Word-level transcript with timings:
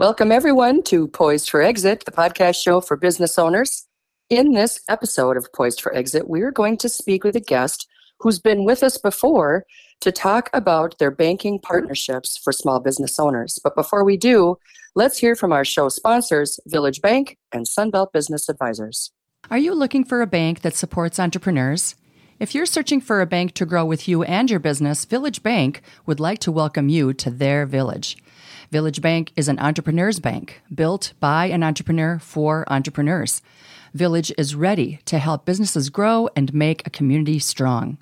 Welcome, 0.00 0.32
everyone, 0.32 0.82
to 0.84 1.08
Poised 1.08 1.50
for 1.50 1.60
Exit, 1.60 2.06
the 2.06 2.10
podcast 2.10 2.62
show 2.62 2.80
for 2.80 2.96
business 2.96 3.38
owners. 3.38 3.86
In 4.30 4.52
this 4.52 4.80
episode 4.88 5.36
of 5.36 5.52
Poised 5.52 5.82
for 5.82 5.94
Exit, 5.94 6.26
we're 6.26 6.50
going 6.50 6.78
to 6.78 6.88
speak 6.88 7.22
with 7.22 7.36
a 7.36 7.40
guest 7.40 7.86
who's 8.18 8.38
been 8.38 8.64
with 8.64 8.82
us 8.82 8.96
before 8.96 9.66
to 10.00 10.10
talk 10.10 10.48
about 10.54 10.96
their 10.98 11.10
banking 11.10 11.58
partnerships 11.58 12.38
for 12.42 12.50
small 12.50 12.80
business 12.80 13.20
owners. 13.20 13.58
But 13.62 13.74
before 13.74 14.02
we 14.02 14.16
do, 14.16 14.56
let's 14.94 15.18
hear 15.18 15.36
from 15.36 15.52
our 15.52 15.66
show 15.66 15.90
sponsors, 15.90 16.58
Village 16.66 17.02
Bank 17.02 17.36
and 17.52 17.66
Sunbelt 17.66 18.10
Business 18.10 18.48
Advisors. 18.48 19.12
Are 19.50 19.58
you 19.58 19.74
looking 19.74 20.04
for 20.04 20.22
a 20.22 20.26
bank 20.26 20.62
that 20.62 20.74
supports 20.74 21.20
entrepreneurs? 21.20 21.94
If 22.38 22.54
you're 22.54 22.64
searching 22.64 23.02
for 23.02 23.20
a 23.20 23.26
bank 23.26 23.52
to 23.56 23.66
grow 23.66 23.84
with 23.84 24.08
you 24.08 24.22
and 24.22 24.50
your 24.50 24.60
business, 24.60 25.04
Village 25.04 25.42
Bank 25.42 25.82
would 26.06 26.20
like 26.20 26.38
to 26.38 26.50
welcome 26.50 26.88
you 26.88 27.12
to 27.12 27.28
their 27.28 27.66
village. 27.66 28.16
Village 28.70 29.02
Bank 29.02 29.32
is 29.34 29.48
an 29.48 29.58
entrepreneur's 29.58 30.20
bank 30.20 30.62
built 30.72 31.12
by 31.18 31.46
an 31.46 31.64
entrepreneur 31.64 32.20
for 32.20 32.64
entrepreneurs. 32.72 33.42
Village 33.94 34.32
is 34.38 34.54
ready 34.54 35.00
to 35.06 35.18
help 35.18 35.44
businesses 35.44 35.90
grow 35.90 36.28
and 36.36 36.54
make 36.54 36.86
a 36.86 36.90
community 36.90 37.40
strong. 37.40 37.98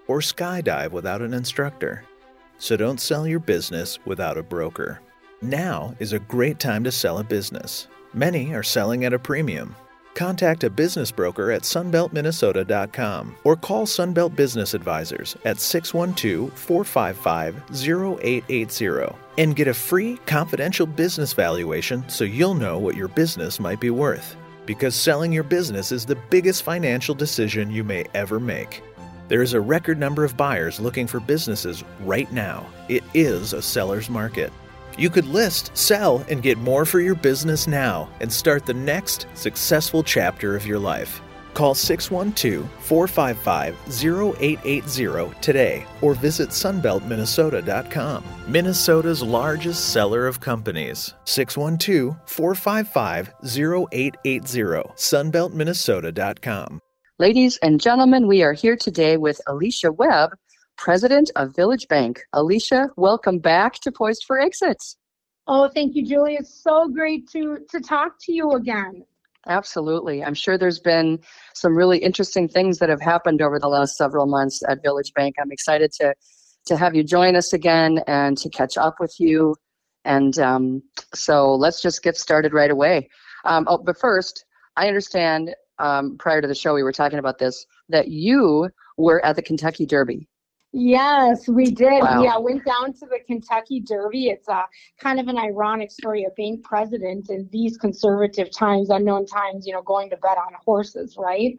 or 0.08 0.20
skydive 0.20 0.92
without 0.92 1.22
an 1.22 1.34
instructor. 1.34 2.06
So 2.58 2.78
don't 2.78 3.02
sell 3.02 3.28
your 3.28 3.42
business 3.42 4.00
without 4.06 4.38
a 4.38 4.44
broker. 4.44 5.02
Now 5.42 5.94
is 6.00 6.14
a 6.14 6.20
great 6.20 6.58
time 6.58 6.86
to 6.86 6.92
sell 6.92 7.18
a 7.18 7.26
business. 7.26 7.90
Many 8.14 8.56
are 8.56 8.64
selling 8.64 9.04
at 9.04 9.12
a 9.12 9.20
premium. 9.20 9.76
Contact 10.14 10.64
a 10.64 10.70
business 10.70 11.12
broker 11.12 11.52
at 11.52 11.64
sunbeltminnesota.com 11.64 13.36
or 13.44 13.58
call 13.58 13.86
Sunbelt 13.86 14.34
Business 14.34 14.74
Advisors 14.74 15.36
at 15.44 15.60
612 15.60 16.58
455 16.58 17.62
0880 17.74 19.18
and 19.38 19.54
get 19.54 19.68
a 19.68 19.74
free 19.74 20.16
confidential 20.26 20.86
business 20.86 21.34
valuation 21.34 22.08
so 22.08 22.24
you'll 22.24 22.54
know 22.54 22.78
what 22.78 22.96
your 22.96 23.10
business 23.10 23.60
might 23.60 23.82
be 23.82 23.90
worth 23.90 24.38
because 24.68 24.94
selling 24.94 25.32
your 25.32 25.44
business 25.44 25.92
is 25.92 26.06
the 26.06 26.20
biggest 26.30 26.62
financial 26.62 27.16
decision 27.16 27.72
you 27.72 27.84
may 27.84 28.06
ever 28.14 28.40
make. 28.40 28.84
There 29.30 29.42
is 29.42 29.54
a 29.54 29.62
record 29.62 29.98
number 29.98 30.24
of 30.24 30.38
buyers 30.38 30.80
looking 30.80 31.08
for 31.08 31.20
businesses 31.20 31.84
right 32.02 32.32
now. 32.32 32.68
It 32.88 33.04
is 33.16 33.54
a 33.54 33.62
seller's 33.62 34.10
market. 34.10 34.54
You 34.98 35.10
could 35.10 35.26
list, 35.26 35.76
sell, 35.76 36.24
and 36.30 36.44
get 36.44 36.58
more 36.58 36.86
for 36.86 37.00
your 37.00 37.16
business 37.16 37.68
now 37.68 38.10
and 38.20 38.32
start 38.32 38.66
the 38.66 38.74
next 38.74 39.28
successful 39.36 40.04
chapter 40.04 40.56
of 40.56 40.68
your 40.68 40.80
life. 40.80 41.22
Call 41.58 41.74
612 41.74 42.70
455 42.82 43.76
0880 43.90 45.34
today 45.42 45.86
or 46.04 46.14
visit 46.14 46.50
sunbeltminnesota.com, 46.50 48.24
Minnesota's 48.48 49.24
largest 49.24 49.92
seller 49.92 50.28
of 50.28 50.40
companies. 50.40 51.16
612 51.26 52.16
455 52.28 53.34
0880, 53.44 54.60
sunbeltminnesota.com. 54.94 56.80
Ladies 57.18 57.58
and 57.64 57.82
gentlemen, 57.82 58.28
we 58.28 58.44
are 58.44 58.54
here 58.54 58.76
today 58.76 59.18
with 59.18 59.42
Alicia 59.48 59.92
Webb, 59.92 60.36
President 60.78 61.32
of 61.36 61.56
Village 61.56 61.88
Bank. 61.88 62.22
Alicia, 62.34 62.92
welcome 62.98 63.40
back 63.40 63.80
to 63.80 63.92
Poised 63.92 64.26
for 64.28 64.40
Exits. 64.40 64.96
Oh, 65.48 65.68
thank 65.70 65.96
you, 65.96 66.06
Julie. 66.06 66.36
It's 66.36 66.54
so 66.54 66.88
great 66.88 67.28
to 67.32 67.66
to 67.72 67.80
talk 67.80 68.18
to 68.26 68.32
you 68.32 68.52
again. 68.52 69.04
Absolutely. 69.48 70.24
I'm 70.24 70.34
sure 70.34 70.58
there's 70.58 70.80
been 70.80 71.20
some 71.54 71.76
really 71.76 72.00
interesting 72.00 72.48
things 72.48 72.80
that 72.80 72.90
have 72.90 73.02
happened 73.02 73.42
over 73.42 73.60
the 73.60 73.68
last 73.70 73.96
several 73.96 74.26
months 74.26 74.62
at 74.68 74.82
Village 74.84 75.14
Bank. 75.14 75.36
I'm 75.40 75.52
excited 75.52 75.92
to 76.00 76.16
to 76.66 76.76
have 76.76 76.96
you 76.96 77.04
join 77.04 77.36
us 77.36 77.54
again 77.54 78.02
and 78.08 78.38
to 78.38 78.50
catch 78.50 78.78
up 78.78 78.96
with 79.00 79.16
you. 79.20 79.56
And 80.04 80.38
um, 80.40 80.84
so 81.14 81.56
let's 81.56 81.82
just 81.82 82.04
get 82.04 82.18
started 82.18 82.54
right 82.54 82.70
away. 82.70 83.10
Um, 83.46 83.66
oh, 83.68 83.78
but 83.78 83.98
first, 83.98 84.44
I 84.76 84.90
understand 84.90 85.56
um, 85.80 86.18
prior 86.18 86.42
to 86.42 86.48
the 86.48 86.56
show 86.56 86.74
we 86.74 86.84
were 86.84 86.92
talking 86.92 87.20
about 87.20 87.38
this 87.38 87.66
that 87.90 88.10
you 88.10 88.70
were 88.98 89.24
at 89.24 89.36
the 89.36 89.42
Kentucky 89.42 89.86
Derby. 89.86 90.28
Yes, 90.80 91.48
we 91.48 91.72
did. 91.72 92.04
Wow. 92.04 92.22
Yeah, 92.22 92.38
went 92.38 92.64
down 92.64 92.94
to 92.94 93.08
the 93.08 93.18
Kentucky 93.26 93.80
Derby. 93.80 94.28
It's 94.28 94.48
a 94.48 94.64
kind 95.00 95.20
of 95.20 95.28
an 95.28 95.36
ironic 95.36 95.90
story. 95.90 96.24
of 96.24 96.36
being 96.36 96.62
president 96.62 97.32
in 97.32 97.50
these 97.52 97.78
conservative 97.78 98.52
times, 98.52 98.92
unknown 98.92 99.26
times, 99.26 99.66
you 99.66 99.74
know, 99.74 99.82
going 99.82 100.12
to 100.12 100.18
bet 100.18 100.38
on 100.38 100.54
horses, 100.64 101.16
right? 101.18 101.58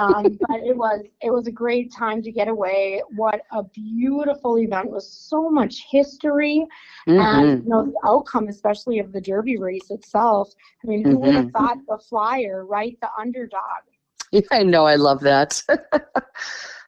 Um, 0.00 0.38
but 0.48 0.60
it 0.60 0.74
was 0.74 1.04
it 1.20 1.30
was 1.30 1.46
a 1.46 1.52
great 1.52 1.92
time 1.92 2.22
to 2.22 2.32
get 2.32 2.48
away. 2.48 3.02
What 3.14 3.42
a 3.52 3.64
beautiful 3.64 4.58
event! 4.58 4.90
with 4.90 5.04
so 5.04 5.50
much 5.50 5.84
history, 5.90 6.66
mm-hmm. 7.06 7.20
and 7.20 7.64
you 7.64 7.68
know 7.68 7.84
the 7.84 8.08
outcome, 8.08 8.48
especially 8.48 8.98
of 8.98 9.12
the 9.12 9.20
Derby 9.20 9.58
race 9.58 9.90
itself. 9.90 10.54
I 10.82 10.86
mean, 10.86 11.04
who 11.04 11.10
mm-hmm. 11.10 11.26
would 11.26 11.34
have 11.34 11.50
thought 11.50 11.76
the 11.86 11.98
flyer, 12.08 12.64
right, 12.64 12.96
the 13.02 13.10
underdog? 13.20 13.84
Yeah, 14.32 14.40
I 14.50 14.62
know. 14.62 14.86
I 14.86 14.94
love 14.96 15.20
that. 15.20 15.62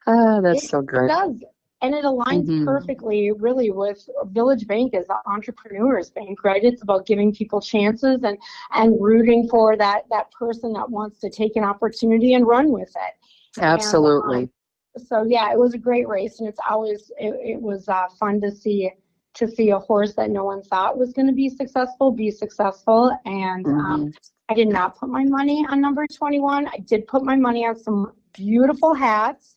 ah, 0.07 0.41
that's 0.41 0.65
it 0.65 0.71
so 0.71 0.81
great. 0.81 1.09
Does 1.09 1.45
and 1.83 1.95
it 1.95 2.05
aligns 2.05 2.47
mm-hmm. 2.47 2.65
perfectly 2.65 3.33
really 3.33 3.71
with 3.71 4.09
village 4.27 4.67
bank 4.67 4.95
as 4.95 5.07
an 5.09 5.17
entrepreneurs 5.27 6.11
bank 6.11 6.43
right? 6.45 6.65
It's 6.65 6.83
about 6.83 7.07
giving 7.07 7.35
people 7.35 7.61
chances 7.61 8.23
and 8.23 8.39
and 8.73 8.97
rooting 9.01 9.49
for 9.49 9.77
that 9.77 10.03
that 10.11 10.31
person 10.33 10.73
that 10.75 10.91
wants 10.91 11.21
to 11.21 11.31
take 11.31 11.57
an 11.57 11.65
opportunity 11.65 12.35
and 12.35 12.47
run 12.47 12.73
with 12.73 12.89
it. 12.89 13.61
Absolutely. 13.61 14.37
And, 14.37 14.45
um, 14.45 15.05
so 15.07 15.25
yeah 15.25 15.53
it 15.53 15.59
was 15.59 15.75
a 15.75 15.79
great 15.79 16.09
race 16.09 16.41
and 16.41 16.49
it's 16.49 16.61
always 16.69 17.11
it, 17.19 17.35
it 17.45 17.61
was 17.61 17.89
uh, 17.89 18.07
fun 18.19 18.41
to 18.41 18.51
see 18.51 18.91
to 19.35 19.47
see 19.47 19.69
a 19.69 19.79
horse 19.79 20.15
that 20.15 20.31
no 20.31 20.45
one 20.45 20.63
thought 20.63 20.97
was 20.97 21.13
going 21.13 21.27
to 21.27 21.35
be 21.35 21.51
successful 21.51 22.11
be 22.11 22.31
successful. 22.31 23.17
And 23.27 23.67
um, 23.67 23.73
mm-hmm. 23.73 23.93
um, 23.93 24.13
i 24.49 24.55
did 24.55 24.69
not 24.69 24.97
put 24.97 25.09
my 25.09 25.25
money 25.25 25.67
on 25.69 25.81
number 25.81 26.07
21 26.07 26.69
i 26.69 26.79
did 26.79 27.07
put 27.07 27.23
my 27.25 27.37
money 27.37 27.67
on 27.67 27.77
some 27.77 28.13
beautiful 28.33 28.95
hats 28.95 29.56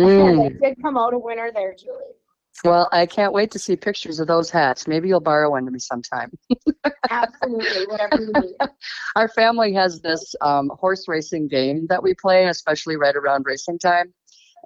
Mm. 0.00 0.60
they 0.60 0.68
did 0.68 0.82
come 0.82 0.96
out 0.96 1.14
a 1.14 1.18
winner 1.18 1.50
there, 1.52 1.74
Julie. 1.74 2.14
Well, 2.64 2.88
I 2.92 3.06
can't 3.06 3.32
wait 3.32 3.50
to 3.52 3.58
see 3.58 3.76
pictures 3.76 4.20
of 4.20 4.26
those 4.26 4.50
hats. 4.50 4.86
Maybe 4.86 5.08
you'll 5.08 5.20
borrow 5.20 5.50
one 5.50 5.64
to 5.64 5.70
me 5.70 5.78
sometime. 5.78 6.30
Absolutely, 7.10 7.86
whatever 7.86 8.20
you 8.20 8.32
need. 8.34 8.54
Our 9.16 9.28
family 9.28 9.72
has 9.74 10.00
this 10.00 10.34
um, 10.40 10.70
horse 10.78 11.08
racing 11.08 11.48
game 11.48 11.86
that 11.88 12.02
we 12.02 12.14
play, 12.14 12.46
especially 12.46 12.96
right 12.96 13.16
around 13.16 13.46
racing 13.46 13.78
time. 13.78 14.12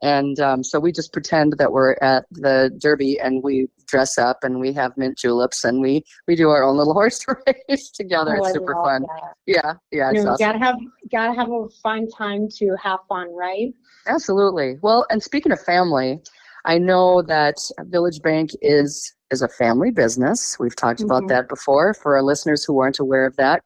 And 0.02 0.38
um, 0.40 0.64
so 0.64 0.80
we 0.80 0.92
just 0.92 1.12
pretend 1.12 1.54
that 1.58 1.72
we're 1.72 1.96
at 2.02 2.26
the 2.30 2.70
Derby 2.78 3.18
and 3.18 3.42
we 3.42 3.68
dress 3.86 4.18
up 4.18 4.38
and 4.42 4.60
we 4.60 4.72
have 4.72 4.96
mint 4.96 5.16
juleps 5.16 5.64
and 5.64 5.80
we, 5.80 6.04
we 6.26 6.36
do 6.36 6.50
our 6.50 6.62
own 6.62 6.76
little 6.76 6.92
horse 6.94 7.24
race 7.68 7.90
together. 7.90 8.38
Oh, 8.40 8.44
it's 8.44 8.54
super 8.54 8.74
fun. 8.74 9.02
That. 9.02 9.34
Yeah, 9.46 9.74
yeah. 9.90 10.10
You 10.12 10.24
know, 10.24 10.32
awesome. 10.32 10.46
gotta 10.46 10.58
have 10.58 10.76
gotta 11.10 11.34
have 11.34 11.50
a 11.50 11.68
fun 11.82 12.08
time 12.08 12.48
to 12.58 12.76
have 12.82 13.00
fun, 13.08 13.34
right? 13.34 13.72
Absolutely. 14.06 14.78
Well, 14.82 15.06
and 15.10 15.22
speaking 15.22 15.52
of 15.52 15.60
family, 15.60 16.20
I 16.64 16.78
know 16.78 17.22
that 17.22 17.56
Village 17.80 18.20
Bank 18.22 18.50
is 18.62 19.14
is 19.30 19.42
a 19.42 19.48
family 19.48 19.90
business. 19.90 20.56
We've 20.58 20.76
talked 20.76 21.00
mm-hmm. 21.00 21.10
about 21.10 21.28
that 21.28 21.48
before. 21.48 21.94
For 21.94 22.16
our 22.16 22.22
listeners 22.22 22.64
who 22.64 22.80
aren't 22.80 22.98
aware 22.98 23.26
of 23.26 23.36
that, 23.36 23.62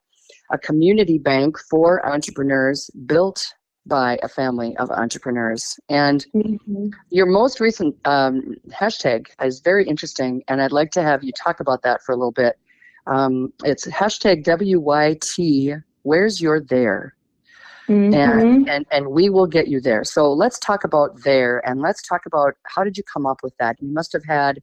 a 0.51 0.59
community 0.59 1.19
bank 1.19 1.57
for 1.71 2.05
entrepreneurs 2.07 2.91
built 3.07 3.53
by 3.89 4.19
a 4.23 4.29
family 4.29 4.77
of 4.77 4.91
entrepreneurs. 4.91 5.81
And 5.89 6.25
mm-hmm. 6.35 6.89
your 7.11 7.27
most 7.27 7.61
recent 7.61 7.97
um, 8.05 8.57
hashtag 8.71 9.29
is 9.43 9.61
very 9.61 9.87
interesting, 9.87 10.43
and 10.49 10.61
I'd 10.63 10.73
like 10.73 10.91
to 10.93 11.03
have 11.03 11.25
you 11.25 11.33
talk 11.33 11.61
about 11.61 11.83
that 11.83 12.03
for 12.03 12.13
a 12.13 12.17
little 12.17 12.33
bit. 12.33 12.59
Um, 13.07 13.53
it's 13.65 13.87
hashtag 13.87 14.45
WYT. 14.45 15.83
Where's 16.03 16.41
your 16.41 16.61
there? 16.61 17.15
and, 18.13 18.69
and 18.69 18.87
and 18.91 19.09
we 19.09 19.31
will 19.31 19.47
get 19.47 19.69
you 19.69 19.81
there. 19.81 20.05
So 20.05 20.31
let's 20.33 20.59
talk 20.59 20.85
about 20.85 21.23
there, 21.23 21.67
and 21.67 21.81
let's 21.81 22.07
talk 22.07 22.27
about 22.27 22.55
how 22.65 22.85
did 22.85 22.97
you 22.97 23.03
come 23.03 23.27
up 23.27 23.39
with 23.43 23.57
that? 23.59 23.77
You 23.81 23.93
must 23.93 24.13
have 24.13 24.25
had 24.25 24.61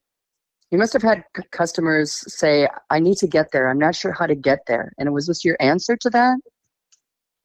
you 0.72 0.78
must 0.78 0.94
have 0.94 1.02
had 1.02 1.24
c- 1.36 1.44
customers 1.52 2.24
say, 2.28 2.68
"I 2.90 3.00
need 3.00 3.18
to 3.18 3.28
get 3.28 3.52
there. 3.52 3.68
I'm 3.68 3.80
not 3.80 3.96
sure 3.96 4.12
how 4.12 4.28
to 4.28 4.36
get 4.36 4.60
there." 4.68 4.94
And 5.00 5.12
was 5.14 5.28
this 5.28 5.44
your 5.44 5.58
answer 5.60 5.98
to 5.98 6.10
that? 6.12 6.38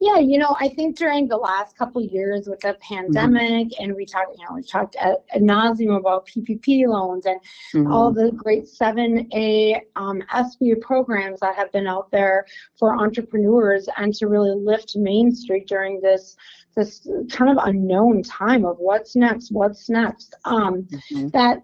Yeah, 0.03 0.19
you 0.19 0.39
know, 0.39 0.57
I 0.59 0.69
think 0.69 0.97
during 0.97 1.29
the 1.29 1.37
last 1.37 1.77
couple 1.77 2.03
of 2.03 2.11
years 2.11 2.49
with 2.49 2.61
the 2.61 2.75
pandemic, 2.81 3.69
and 3.79 3.95
we 3.95 4.07
talked, 4.07 4.39
you 4.39 4.45
know, 4.49 4.55
we 4.55 4.63
talked 4.63 4.97
at, 4.97 5.25
ad 5.35 5.43
nauseum 5.43 5.95
about 5.99 6.27
PPP 6.27 6.87
loans 6.87 7.27
and 7.27 7.39
Mhm. 7.75 7.93
all 7.93 8.11
the 8.11 8.33
great 8.33 8.67
7A 8.67 9.79
um, 9.97 10.23
SBA 10.33 10.77
programs 10.81 11.41
that 11.41 11.55
have 11.55 11.71
been 11.71 11.87
out 11.87 12.11
there 12.11 12.47
for 12.79 12.97
entrepreneurs 12.97 13.91
and 13.99 14.15
to 14.15 14.27
really 14.27 14.55
lift 14.55 14.97
Main 14.97 15.31
Street 15.33 15.67
during 15.67 16.01
this 16.01 16.37
this 16.77 17.07
kind 17.31 17.51
of 17.51 17.59
unknown 17.67 18.23
time 18.23 18.65
of 18.65 18.79
what's 18.79 19.17
next, 19.17 19.51
what's 19.51 19.91
next. 19.91 20.35
Um, 20.45 20.85
Mhm. 21.11 21.33
that 21.33 21.63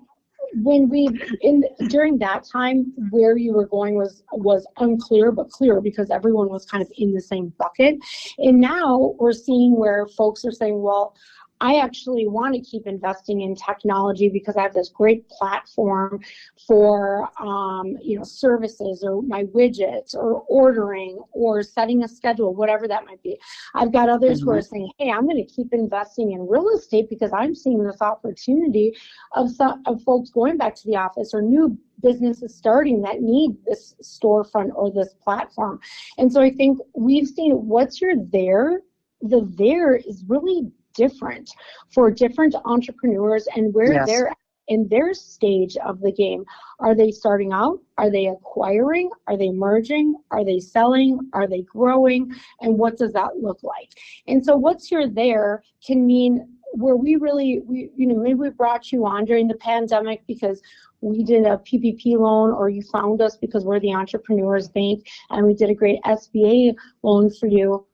when 0.54 0.88
we 0.88 1.08
in 1.40 1.64
during 1.88 2.18
that 2.18 2.44
time 2.44 2.92
where 3.10 3.36
you 3.36 3.52
were 3.52 3.66
going 3.66 3.94
was 3.94 4.22
was 4.32 4.66
unclear 4.78 5.32
but 5.32 5.50
clear 5.50 5.80
because 5.80 6.10
everyone 6.10 6.48
was 6.48 6.64
kind 6.64 6.82
of 6.82 6.90
in 6.98 7.12
the 7.12 7.20
same 7.20 7.52
bucket. 7.58 7.96
And 8.38 8.60
now 8.60 9.14
we're 9.18 9.32
seeing 9.32 9.76
where 9.76 10.06
folks 10.06 10.44
are 10.44 10.52
saying 10.52 10.80
well 10.82 11.14
I 11.60 11.78
actually 11.78 12.26
want 12.26 12.54
to 12.54 12.60
keep 12.60 12.86
investing 12.86 13.40
in 13.40 13.54
technology 13.54 14.28
because 14.28 14.56
I 14.56 14.62
have 14.62 14.74
this 14.74 14.88
great 14.88 15.28
platform 15.28 16.20
for, 16.66 17.28
um, 17.40 17.96
you 18.02 18.18
know, 18.18 18.24
services 18.24 19.02
or 19.02 19.22
my 19.22 19.44
widgets 19.44 20.14
or 20.14 20.44
ordering 20.48 21.18
or 21.32 21.62
setting 21.62 22.04
a 22.04 22.08
schedule, 22.08 22.54
whatever 22.54 22.86
that 22.88 23.06
might 23.06 23.22
be. 23.22 23.38
I've 23.74 23.92
got 23.92 24.08
others 24.08 24.40
who 24.40 24.50
are 24.50 24.62
saying, 24.62 24.90
hey, 24.98 25.10
I'm 25.10 25.24
going 25.24 25.36
to 25.36 25.54
keep 25.54 25.72
investing 25.72 26.32
in 26.32 26.46
real 26.46 26.68
estate 26.76 27.08
because 27.08 27.32
I'm 27.32 27.54
seeing 27.54 27.82
this 27.82 28.02
opportunity 28.02 28.94
of 29.32 29.50
some 29.50 29.82
of 29.86 30.02
folks 30.02 30.30
going 30.30 30.56
back 30.56 30.74
to 30.76 30.86
the 30.86 30.96
office 30.96 31.32
or 31.32 31.42
new 31.42 31.78
businesses 32.02 32.54
starting 32.54 33.02
that 33.02 33.20
need 33.20 33.56
this 33.64 33.94
storefront 34.02 34.70
or 34.74 34.90
this 34.90 35.14
platform. 35.22 35.80
And 36.18 36.32
so 36.32 36.40
I 36.40 36.50
think 36.50 36.78
we've 36.94 37.26
seen 37.26 37.52
what's 37.52 38.00
your 38.00 38.14
there. 38.16 38.80
The 39.22 39.50
there 39.56 39.96
is 39.96 40.24
really 40.28 40.70
different 40.96 41.50
for 41.92 42.10
different 42.10 42.54
entrepreneurs 42.64 43.46
and 43.54 43.72
where 43.74 43.92
Yes. 43.92 44.06
they're 44.06 44.32
in 44.68 44.88
their 44.88 45.14
stage 45.14 45.76
of 45.76 46.00
the 46.00 46.12
game. 46.12 46.44
Are 46.80 46.94
they 46.94 47.10
starting 47.10 47.52
out? 47.52 47.78
Are 47.98 48.10
they 48.10 48.26
acquiring? 48.26 49.10
Are 49.28 49.36
they 49.36 49.50
merging? 49.50 50.16
Are 50.30 50.44
they 50.44 50.58
selling? 50.58 51.20
Are 51.32 51.46
they 51.46 51.62
growing? 51.62 52.32
And 52.60 52.76
what 52.78 52.96
does 52.96 53.12
that 53.12 53.36
look 53.40 53.62
like? 53.62 53.90
And 54.26 54.44
so 54.44 54.56
what's 54.56 54.90
your 54.90 55.08
there 55.08 55.62
can 55.86 56.04
mean 56.06 56.48
where 56.72 56.96
we 56.96 57.16
really 57.16 57.60
we 57.64 57.90
you 57.96 58.06
know 58.06 58.16
maybe 58.16 58.34
we 58.34 58.50
brought 58.50 58.92
you 58.92 59.06
on 59.06 59.24
during 59.24 59.48
the 59.48 59.54
pandemic 59.56 60.26
because 60.26 60.60
we 61.00 61.22
did 61.22 61.46
a 61.46 61.58
PPP 61.58 62.18
loan 62.18 62.50
or 62.50 62.68
you 62.68 62.82
found 62.82 63.22
us 63.22 63.36
because 63.36 63.64
we're 63.64 63.80
the 63.80 63.94
entrepreneurs 63.94 64.68
bank 64.68 65.06
and 65.30 65.46
we 65.46 65.54
did 65.54 65.70
a 65.70 65.74
great 65.74 66.00
SBA 66.04 66.74
loan 67.02 67.30
for 67.30 67.46
you 67.46 67.86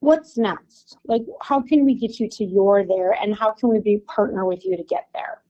what's 0.00 0.36
next? 0.36 0.98
Like, 1.04 1.22
how 1.40 1.60
can 1.60 1.84
we 1.84 1.94
get 1.94 2.18
you 2.18 2.28
to 2.28 2.44
your 2.44 2.84
there, 2.84 3.12
and 3.12 3.34
how 3.34 3.52
can 3.52 3.68
we 3.68 3.78
be 3.78 3.98
partner 3.98 4.44
with 4.44 4.64
you 4.64 4.76
to 4.76 4.82
get 4.82 5.08
there? 5.14 5.42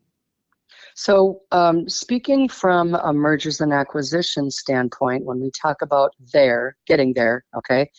So, 0.95 1.43
um, 1.53 1.89
speaking 1.89 2.49
from 2.49 2.95
a 2.95 3.13
mergers 3.13 3.61
and 3.61 3.73
acquisition 3.73 4.51
standpoint, 4.51 5.25
when 5.25 5.41
we 5.41 5.51
talk 5.51 5.83
about 5.83 6.13
there, 6.33 6.77
getting 6.87 7.15
there, 7.15 7.45
okay, 7.57 7.91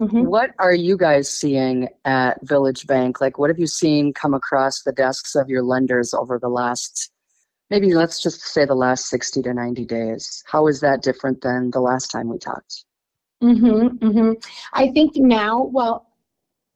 Mhm. 0.00 0.26
what 0.26 0.50
are 0.58 0.74
you 0.74 0.96
guys 0.96 1.28
seeing 1.28 1.88
at 2.04 2.40
Village 2.42 2.86
Bank? 2.86 3.20
Like, 3.20 3.38
what 3.38 3.50
have 3.50 3.58
you 3.58 3.66
seen 3.66 4.12
come 4.12 4.34
across 4.34 4.82
the 4.82 4.92
desks 4.92 5.34
of 5.34 5.48
your 5.48 5.62
lenders 5.62 6.12
over 6.12 6.38
the 6.38 6.48
last, 6.48 7.10
maybe 7.70 7.94
let's 7.94 8.20
just 8.20 8.40
say 8.40 8.64
the 8.64 8.74
last 8.74 9.06
60 9.06 9.42
to 9.42 9.54
90 9.54 9.84
days? 9.84 10.42
How 10.46 10.66
is 10.66 10.80
that 10.80 11.02
different 11.02 11.42
than 11.42 11.70
the 11.70 11.80
last 11.80 12.10
time 12.10 12.28
we 12.28 12.38
talked? 12.38 12.84
Mm-hmm, 13.42 14.06
mm-hmm. 14.06 14.32
I 14.72 14.90
think 14.92 15.16
now, 15.16 15.64
well, 15.64 16.06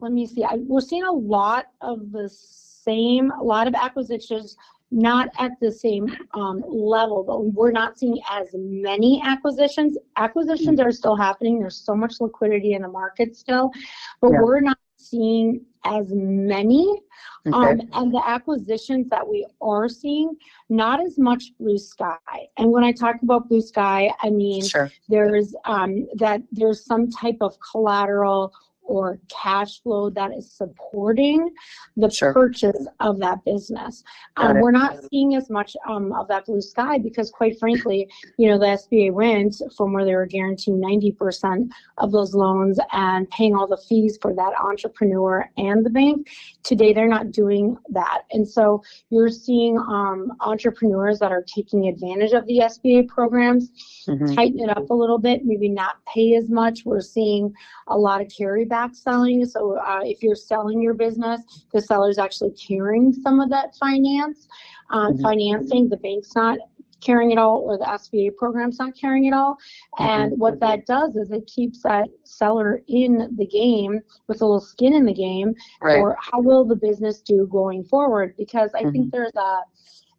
let 0.00 0.12
me 0.12 0.26
see. 0.26 0.44
I, 0.44 0.56
we're 0.56 0.80
seeing 0.80 1.04
a 1.04 1.12
lot 1.12 1.66
of 1.80 2.12
the 2.12 2.28
same, 2.28 3.30
a 3.30 3.42
lot 3.42 3.66
of 3.66 3.74
acquisitions, 3.74 4.56
not 4.90 5.28
at 5.38 5.52
the 5.60 5.70
same 5.70 6.14
um, 6.34 6.62
level, 6.68 7.24
but 7.24 7.44
we're 7.54 7.72
not 7.72 7.98
seeing 7.98 8.20
as 8.30 8.48
many 8.54 9.22
acquisitions. 9.24 9.96
Acquisitions 10.16 10.80
are 10.80 10.92
still 10.92 11.16
happening. 11.16 11.58
There's 11.58 11.76
so 11.76 11.94
much 11.94 12.20
liquidity 12.20 12.74
in 12.74 12.82
the 12.82 12.88
market 12.88 13.36
still, 13.36 13.72
but 14.20 14.32
Yeah. 14.32 14.40
we're 14.42 14.60
not 14.60 14.78
seeing 14.96 15.64
as 15.84 16.06
many. 16.12 17.00
Okay. 17.46 17.56
Um, 17.56 17.80
and 17.92 18.12
the 18.12 18.22
acquisitions 18.26 19.08
that 19.10 19.26
we 19.26 19.46
are 19.60 19.88
seeing, 19.88 20.36
not 20.68 21.00
as 21.00 21.16
much 21.18 21.52
blue 21.60 21.78
sky. 21.78 22.18
And 22.58 22.70
when 22.70 22.82
I 22.82 22.92
talk 22.92 23.16
about 23.22 23.48
blue 23.48 23.62
sky, 23.62 24.10
I 24.22 24.30
mean 24.30 24.64
sure. 24.64 24.90
there's 25.08 25.54
um, 25.64 26.06
that 26.16 26.42
there's 26.50 26.84
some 26.84 27.10
type 27.10 27.38
of 27.40 27.56
collateral 27.70 28.52
or 28.86 29.18
cash 29.28 29.82
flow 29.82 30.10
that 30.10 30.32
is 30.32 30.50
supporting 30.50 31.50
the 31.96 32.08
Sure. 32.10 32.32
purchase 32.32 32.86
of 33.00 33.18
that 33.18 33.44
business. 33.44 34.04
Got 34.36 34.50
Um, 34.52 34.56
it. 34.56 34.62
we're 34.62 34.70
not 34.70 34.98
seeing 35.10 35.34
as 35.34 35.50
much 35.50 35.76
um, 35.88 36.12
of 36.12 36.28
that 36.28 36.46
blue 36.46 36.60
sky 36.60 36.98
because, 36.98 37.30
quite 37.30 37.58
frankly, 37.58 38.08
you 38.38 38.48
know 38.48 38.58
the 38.58 38.66
SBA 38.66 39.12
went 39.12 39.60
from 39.76 39.92
where 39.92 40.04
they 40.04 40.14
were 40.14 40.26
guaranteeing 40.26 40.80
90% 40.80 41.68
of 41.98 42.12
those 42.12 42.34
loans 42.34 42.78
and 42.92 43.28
paying 43.30 43.54
all 43.54 43.66
the 43.66 43.76
fees 43.88 44.18
for 44.22 44.32
that 44.34 44.52
entrepreneur 44.60 45.48
and 45.56 45.84
the 45.84 45.90
bank. 45.90 46.28
Today, 46.62 46.92
they're 46.92 47.08
not 47.08 47.30
doing 47.32 47.76
that, 47.90 48.22
and 48.32 48.46
so 48.46 48.82
you're 49.10 49.30
seeing 49.30 49.76
um, 49.78 50.32
entrepreneurs 50.40 51.18
that 51.18 51.32
are 51.32 51.42
taking 51.54 51.88
advantage 51.88 52.32
of 52.32 52.46
the 52.46 52.58
SBA 52.60 53.08
programs 53.08 53.70
Mhm. 54.06 54.34
tighten 54.34 54.60
it 54.60 54.76
up 54.76 54.90
a 54.90 54.94
little 54.94 55.18
bit, 55.18 55.44
maybe 55.44 55.68
not 55.68 55.96
pay 56.06 56.36
as 56.36 56.48
much. 56.48 56.84
We're 56.84 57.00
seeing 57.00 57.52
a 57.88 57.98
lot 57.98 58.20
of 58.20 58.28
carryback 58.28 58.75
selling. 58.84 59.44
So 59.46 59.78
uh, 59.78 60.00
if 60.04 60.22
you're 60.22 60.34
selling 60.34 60.80
your 60.82 60.94
business, 60.94 61.40
the 61.72 61.80
seller's 61.80 62.18
actually 62.18 62.50
carrying 62.52 63.12
some 63.12 63.40
of 63.40 63.48
that 63.50 63.74
finance, 63.76 64.46
uh, 64.90 65.10
Mhm. 65.10 65.22
financing. 65.22 65.88
The 65.88 65.96
bank's 65.96 66.34
not 66.34 66.58
carrying 67.00 67.30
it 67.30 67.38
all, 67.38 67.58
or 67.58 67.76
the 67.76 67.84
SBA 67.88 68.30
program's 68.30 68.78
not 68.78 68.94
carrying 68.96 69.26
it 69.26 69.34
all. 69.34 69.56
And 69.98 70.32
what 70.38 70.58
that 70.60 70.86
does 70.86 71.14
is 71.16 71.30
it 71.30 71.46
keeps 71.46 71.82
that 71.82 72.08
seller 72.24 72.82
in 72.88 73.28
the 73.36 73.46
game 73.46 74.00
with 74.28 74.40
a 74.40 74.46
little 74.46 74.60
skin 74.60 74.94
in 74.94 75.04
the 75.04 75.12
game 75.12 75.54
Right. 75.82 75.98
or 76.00 76.16
how 76.18 76.40
will 76.40 76.64
the 76.64 76.74
business 76.74 77.20
do 77.20 77.46
going 77.50 77.84
forward? 77.84 78.34
Because 78.38 78.70
I 78.74 78.90
think 78.90 79.12
there's 79.12 79.34
a 79.36 79.60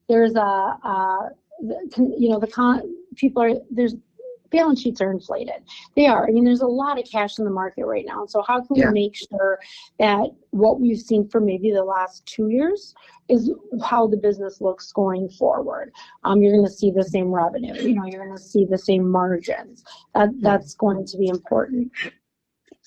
there's 0.07 0.35
a 0.35 0.77
uh, 0.83 1.29
you 1.97 2.29
know 2.29 2.39
the 2.39 2.47
con 2.47 2.81
people 3.15 3.41
are 3.41 3.53
there's 3.71 3.95
balance 4.51 4.81
sheets 4.81 5.01
are 5.01 5.11
inflated. 5.11 5.63
They 5.95 6.07
are. 6.07 6.27
I 6.27 6.31
mean, 6.31 6.43
there's 6.43 6.61
a 6.61 6.67
lot 6.67 6.99
of 6.99 7.05
cash 7.09 7.39
in 7.39 7.45
the 7.45 7.51
market 7.51 7.85
right 7.85 8.05
now. 8.05 8.25
So 8.25 8.41
how 8.41 8.61
can 8.61 8.75
Yeah. 8.75 8.87
we 8.87 8.93
make 8.93 9.15
sure 9.15 9.59
that 9.99 10.29
what 10.51 10.79
we've 10.79 10.99
seen 10.99 11.27
for 11.27 11.39
maybe 11.39 11.71
the 11.71 11.83
last 11.83 12.25
two 12.25 12.49
years 12.49 12.95
is 13.29 13.51
how 13.83 14.07
the 14.07 14.17
business 14.17 14.61
looks 14.61 14.91
going 14.91 15.29
forward? 15.29 15.91
Um, 16.23 16.41
you're 16.41 16.53
going 16.53 16.65
to 16.65 16.71
see 16.71 16.91
the 16.91 17.03
same 17.03 17.31
revenue. 17.31 17.73
You 17.75 17.95
know, 17.95 18.05
you're 18.05 18.23
going 18.23 18.35
to 18.35 18.41
see 18.41 18.65
the 18.65 18.77
same 18.77 19.09
margins. 19.09 19.83
That 20.13 20.29
that's 20.41 20.75
going 20.75 21.05
to 21.05 21.17
be 21.17 21.27
important. 21.27 21.91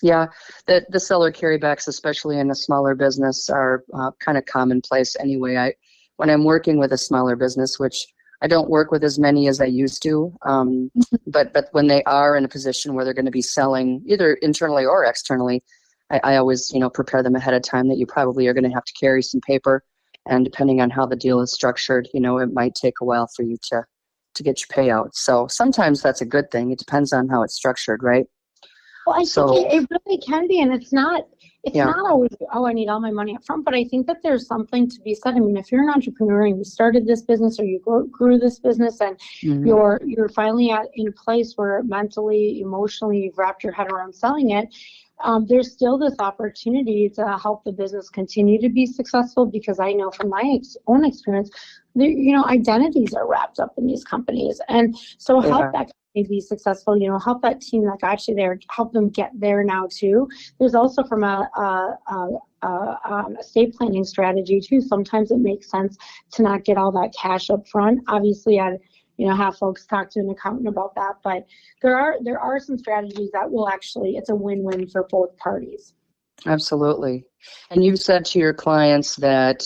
Yeah, 0.02 0.29
the 0.67 0.87
the 0.88 1.00
seller 1.00 1.31
carrybacks, 1.31 1.87
especially 1.87 2.38
in 2.38 2.50
a 2.50 2.55
smaller 2.55 2.95
business, 2.95 3.50
are 3.50 3.85
uh, 3.93 4.12
kind 4.19 4.38
of 4.38 4.47
commonplace 4.47 5.17
anyway. 5.21 5.57
I 5.57 5.75
when 6.17 6.31
I'm 6.31 6.45
working 6.45 6.79
with 6.79 6.93
a 6.93 6.99
smaller 6.99 7.37
business, 7.37 7.79
which 7.79 8.07
I 8.42 8.47
don't 8.47 8.70
work 8.70 8.90
with 8.90 9.04
as 9.04 9.18
many 9.18 9.49
as 9.49 9.61
I 9.61 9.66
used 9.66 10.02
to, 10.04 10.35
um, 10.42 10.90
but 11.26 11.52
but 11.52 11.68
when 11.73 11.88
they 11.88 12.02
are 12.04 12.37
in 12.37 12.44
a 12.44 12.49
position 12.49 12.94
where 12.94 13.04
they're 13.04 13.14
going 13.14 13.25
to 13.26 13.30
be 13.30 13.42
selling 13.42 14.02
either 14.06 14.35
internally 14.35 14.87
or 14.87 15.04
externally, 15.04 15.62
I, 16.11 16.20
I 16.25 16.37
always 16.37 16.70
you 16.73 16.80
know 16.80 16.88
prepare 16.90 17.23
them 17.23 17.37
ahead 17.37 17.54
of 17.54 17.62
time 17.62 17.88
that 17.88 17.99
you 17.99 18.06
probably 18.06 18.47
are 18.47 18.54
going 18.54 18.64
to 18.64 18.75
have 18.75 18.85
to 18.85 18.92
carry 18.94 19.23
some 19.23 19.40
paper, 19.42 19.82
and 20.26 20.44
depending 20.44 20.80
on 20.80 20.90
how 20.90 21.06
the 21.06 21.16
deal 21.16 21.40
is 21.40 21.52
structured, 21.52 22.09
you 22.14 22.20
know 22.20 22.38
it 22.38 22.52
might 22.52 22.75
take 22.75 22.94
a 23.00 23.04
while 23.04 23.28
for 23.35 23.42
you 23.42 23.56
to 23.70 23.85
to 24.35 24.42
get 24.42 24.61
your 24.61 24.68
payout. 24.68 25.11
So 25.12 25.47
sometimes 25.49 26.00
that's 26.02 26.20
a 26.20 26.26
good 26.26 26.50
thing. 26.50 26.70
It 26.70 26.78
depends 26.78 27.12
on 27.12 27.28
how 27.28 27.42
it's 27.42 27.54
structured, 27.54 28.02
right? 28.02 28.26
Well, 29.06 29.20
I 29.20 29.25
So- 29.25 29.49
think 29.49 29.73
it, 29.73 29.82
it 29.82 29.88
really 30.06 30.20
can 30.23 30.47
be, 30.49 30.61
and 30.61 30.73
it's 30.73 30.92
not. 30.92 31.25
It's 31.62 31.76
Yeah. 31.76 31.87
not 31.87 32.11
always. 32.11 32.31
Oh, 32.55 32.67
I 32.67 32.73
need 32.73 32.88
all 32.88 33.00
my 33.00 33.11
money 33.11 33.37
up 33.37 33.45
front. 33.45 33.64
But 33.64 33.75
I 33.75 33.85
think 33.85 34.07
that 34.07 34.23
there's 34.23 34.47
something 34.47 34.88
to 34.88 35.00
be 35.02 35.14
said. 35.14 35.35
I 35.35 35.40
mean, 35.40 35.57
if 35.59 35.71
you're 35.71 35.83
an 35.83 35.90
entrepreneur 35.90 36.47
and 36.47 36.57
you 36.57 36.64
started 36.64 37.07
this 37.07 37.23
business 37.23 37.61
or 37.61 37.64
you 37.64 37.79
grew, 37.81 38.07
grew 38.09 38.38
this 38.38 38.59
business, 38.59 39.00
and 39.00 39.19
Mhm. 39.43 39.67
you're 39.67 40.00
you're 40.05 40.29
finally 40.31 40.71
at 40.71 40.87
in 40.95 41.09
a 41.09 41.12
place 41.12 41.55
where 41.57 41.83
mentally, 41.83 42.61
emotionally, 42.61 43.19
you've 43.25 43.37
wrapped 43.37 43.62
your 43.62 43.73
head 43.75 43.90
around 43.93 44.14
selling 44.14 44.50
it. 44.50 44.69
Um, 45.23 45.45
there's 45.45 45.71
still 45.71 45.99
this 45.99 46.14
opportunity 46.19 47.11
to 47.11 47.37
help 47.37 47.62
the 47.64 47.73
business 47.73 48.09
continue 48.09 48.59
to 48.59 48.71
be 48.71 48.87
successful 48.87 49.45
because 49.45 49.79
I 49.79 49.93
know 49.93 50.11
from 50.11 50.31
my 50.31 50.43
ex- 50.57 50.79
own 50.87 51.05
experience, 51.05 51.50
you 51.95 52.33
know, 52.35 52.47
identities 52.47 53.12
are 53.12 53.26
wrapped 53.29 53.61
up 53.61 53.75
in 53.76 53.85
these 53.87 54.02
companies, 54.02 54.62
and 54.69 54.97
so 55.19 55.43
They 55.43 55.50
help 55.50 55.73
that 55.75 55.90
be 56.14 56.40
successful, 56.40 56.97
you 56.97 57.09
know, 57.09 57.19
help 57.19 57.43
that 57.43 57.61
team 57.61 57.85
that 57.85 58.00
got 58.00 58.26
you 58.26 58.35
there, 58.35 58.59
help 58.71 58.93
them 58.93 59.09
get 59.09 59.31
there 59.35 59.62
now 59.62 59.87
too. 59.90 60.29
There's 60.59 60.75
also 60.75 61.05
from 61.05 61.25
a, 61.25 61.49
a, 61.57 61.97
a, 62.62 62.99
um, 63.09 63.37
estate 63.38 63.75
planning 63.75 64.05
strategy 64.05 64.61
too. 64.61 64.81
Sometimes 64.81 65.31
it 65.31 65.38
makes 65.38 65.71
sense 65.71 65.97
to 66.33 66.43
not 66.43 66.64
get 66.64 66.76
all 66.76 66.93
that 66.93 67.14
cash 67.19 67.50
up 67.50 67.67
front. 67.69 68.00
Obviously, 68.09 68.61
I'd 68.61 68.79
you 69.17 69.26
know 69.26 69.35
have 69.35 69.57
folks 69.57 69.87
talk 69.87 70.11
to 70.11 70.21
an 70.21 70.31
accountant 70.31 70.69
about 70.69 70.95
that, 70.95 71.14
but 71.23 71.47
there 71.83 71.97
are 71.97 72.17
there 72.23 72.38
are 72.38 72.59
some 72.59 72.79
strategies 72.79 73.31
that 73.33 73.50
will 73.50 73.69
actually 73.69 74.17
it's 74.17 74.31
a 74.31 74.35
win-win 74.35 74.88
for 74.88 75.07
both 75.11 75.37
parties. 75.38 75.95
Absolutely. 76.47 77.25
And 77.71 77.85
you've 77.85 78.00
said 78.00 78.25
to 78.26 78.38
your 78.38 78.55
clients 78.55 79.17
that 79.17 79.64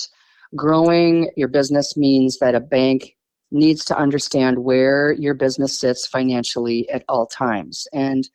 growing 0.56 1.30
your 1.36 1.48
business 1.48 1.96
means 1.96 2.38
that 2.38 2.54
a 2.54 2.60
bank 2.60 3.16
needs 3.54 3.84
to 3.86 3.96
understand 3.96 4.58
where 4.58 5.12
your 5.12 5.32
business 5.32 5.78
sits 5.78 6.06
financially 6.06 6.88
at 6.90 7.04
all 7.08 7.26
times. 7.26 7.86
And 7.92 8.28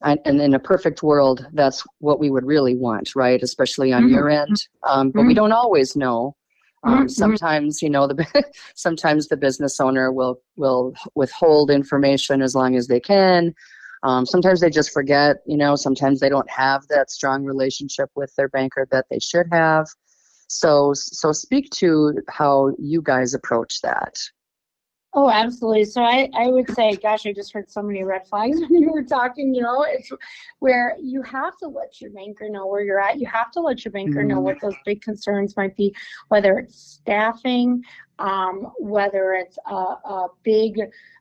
and 0.00 0.40
in 0.40 0.54
a 0.54 0.60
perfect 0.60 1.02
world, 1.02 1.46
that's 1.52 1.84
what 1.98 2.20
we 2.20 2.30
would 2.30 2.44
really 2.46 2.76
want, 2.76 3.16
right? 3.16 3.42
Especially 3.42 3.92
on 3.92 4.04
mm-hmm. 4.04 4.14
your 4.14 4.30
end. 4.30 4.56
Um, 4.84 5.10
but 5.10 5.20
mm-hmm. 5.20 5.28
we 5.28 5.34
don't 5.34 5.52
always 5.52 5.96
know. 5.96 6.36
Um, 6.84 6.98
mm-hmm. 6.98 7.08
Sometimes, 7.08 7.82
you 7.82 7.90
know, 7.90 8.06
the 8.06 8.44
sometimes 8.76 9.26
the 9.26 9.36
business 9.36 9.80
owner 9.80 10.12
will 10.12 10.40
will 10.56 10.94
withhold 11.16 11.70
information 11.70 12.42
as 12.42 12.54
long 12.54 12.76
as 12.76 12.86
they 12.86 13.00
can. 13.00 13.54
Um, 14.04 14.24
sometimes 14.24 14.60
they 14.60 14.70
just 14.70 14.92
forget, 14.92 15.38
you 15.46 15.56
know. 15.56 15.74
Sometimes 15.74 16.20
they 16.20 16.28
don't 16.28 16.48
have 16.48 16.86
that 16.88 17.10
strong 17.10 17.44
relationship 17.44 18.08
with 18.14 18.32
their 18.36 18.48
banker 18.48 18.86
that 18.92 19.06
they 19.10 19.18
should 19.18 19.46
have. 19.50 19.88
So, 20.48 20.94
so 20.94 21.32
speak 21.32 21.70
to 21.72 22.14
how 22.28 22.72
you 22.78 23.02
guys 23.02 23.34
approach 23.34 23.82
that. 23.82 24.18
Oh, 25.20 25.28
absolutely. 25.28 25.84
So 25.84 26.00
I, 26.00 26.30
I 26.32 26.46
would 26.46 26.70
say, 26.76 26.94
gosh, 26.94 27.26
I 27.26 27.32
just 27.32 27.52
heard 27.52 27.68
so 27.68 27.82
many 27.82 28.04
red 28.04 28.28
flags 28.28 28.60
when 28.68 28.80
you 28.80 28.92
were 28.92 29.02
talking. 29.02 29.52
You 29.52 29.62
know, 29.62 29.82
it's 29.82 30.12
where 30.60 30.96
you 31.02 31.22
have 31.22 31.56
to 31.56 31.66
let 31.66 32.00
your 32.00 32.12
banker 32.12 32.48
know 32.48 32.68
where 32.68 32.82
you're 32.82 33.00
at. 33.00 33.18
You 33.18 33.26
have 33.26 33.50
to 33.52 33.60
let 33.60 33.84
your 33.84 33.90
banker 33.90 34.22
know 34.22 34.38
what 34.38 34.58
mm-hmm. 34.58 34.66
those 34.66 34.76
big 34.84 35.02
concerns 35.02 35.56
might 35.56 35.76
be, 35.76 35.92
whether 36.28 36.56
it's 36.60 37.00
staffing, 37.02 37.82
um, 38.18 38.72
whether 38.78 39.34
it's 39.34 39.58
a, 39.66 39.74
a 39.74 40.28
big 40.42 40.78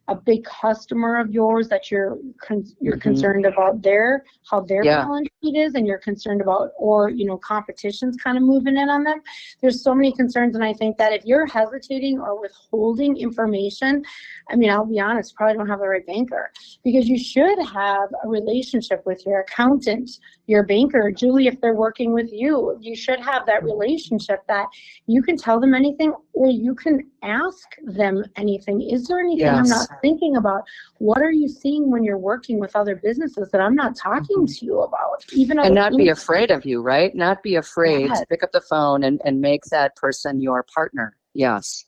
a 0.10 0.16
big 0.16 0.44
customer 0.46 1.20
of 1.20 1.32
yours 1.32 1.68
that 1.68 1.92
you're 1.92 2.18
con- 2.42 2.64
you're 2.80 2.94
mm-hmm. 2.94 3.02
concerned 3.02 3.46
about 3.46 3.82
their 3.82 4.24
how 4.50 4.62
their 4.62 4.84
yeah. 4.84 5.04
balance 5.04 5.28
sheet 5.44 5.58
is 5.58 5.76
and 5.76 5.86
you're 5.86 5.98
concerned 5.98 6.42
about 6.42 6.72
or 6.78 7.10
you 7.10 7.26
know 7.26 7.38
competition's 7.38 8.16
kind 8.16 8.38
of 8.38 8.44
moving 8.44 8.78
in 8.78 8.90
on 8.90 9.04
them 9.04 9.22
there's 9.62 9.84
so 9.84 9.94
many 9.94 10.14
concerns 10.14 10.56
and 10.56 10.64
i 10.64 10.74
think 10.74 10.98
that 10.98 11.12
if 11.12 11.26
you're 11.26 11.46
hesitating 11.46 12.20
or 12.20 12.40
withholding 12.40 13.18
information 13.18 14.02
i 14.50 14.56
mean 14.56 14.70
i'll 14.70 14.86
be 14.86 15.00
honest 15.00 15.36
probably 15.36 15.58
don't 15.58 15.68
have 15.68 15.80
the 15.80 15.88
right 15.88 16.08
banker 16.08 16.52
because 16.84 17.08
you 17.08 17.18
should 17.18 17.60
have 17.68 18.10
a 18.24 18.28
relationship 18.28 19.06
with 19.06 19.26
your 19.26 19.42
accountant 19.42 20.10
your 20.46 20.64
banker 20.64 21.12
julie 21.12 21.48
if 21.48 21.60
they're 21.60 21.76
working 21.76 22.14
with 22.14 22.32
you 22.32 22.78
you 22.80 22.96
should 22.96 23.20
have 23.20 23.46
that 23.46 23.62
relationship 23.64 24.40
that 24.48 24.68
you 25.06 25.22
can 25.22 25.36
tell 25.36 25.60
them 25.60 25.74
anything 25.74 26.14
or 26.34 26.48
you 26.48 26.74
can 26.74 26.87
ask 27.24 27.76
them 27.84 28.24
anything 28.36 28.82
is 28.82 29.08
there 29.08 29.20
anything 29.20 29.46
yes. 29.46 29.58
i'm 29.58 29.70
not 29.70 29.88
thinking 30.02 30.38
about 30.38 30.64
what 31.00 31.22
are 31.22 31.32
you 31.32 31.48
seeing 31.48 31.92
when 31.92 32.04
you're 32.04 32.18
working 32.18 32.60
with 32.60 32.76
other 32.76 32.96
businesses 32.96 33.50
that 33.52 33.62
I'm 33.62 33.76
not 33.76 33.96
talking 33.96 34.38
mm-hmm. 34.38 34.46
to 34.46 34.66
you 34.66 34.82
about? 34.82 35.26
Even 35.34 35.60
and 35.60 35.76
not 35.76 35.96
be 35.96 36.10
afraid 36.10 36.52
of 36.52 36.66
you, 36.66 36.82
right? 36.82 37.14
Not 37.16 37.44
be 37.44 37.56
afraid 37.56 38.10
yes. 38.10 38.20
to 38.20 38.26
pick 38.26 38.44
up 38.44 38.52
the 38.52 38.62
phone 38.62 39.04
and, 39.04 39.22
and 39.26 39.40
make 39.40 39.64
that 39.66 39.96
person 39.96 40.42
your 40.42 40.64
partner. 40.64 41.16
Yes. 41.34 41.86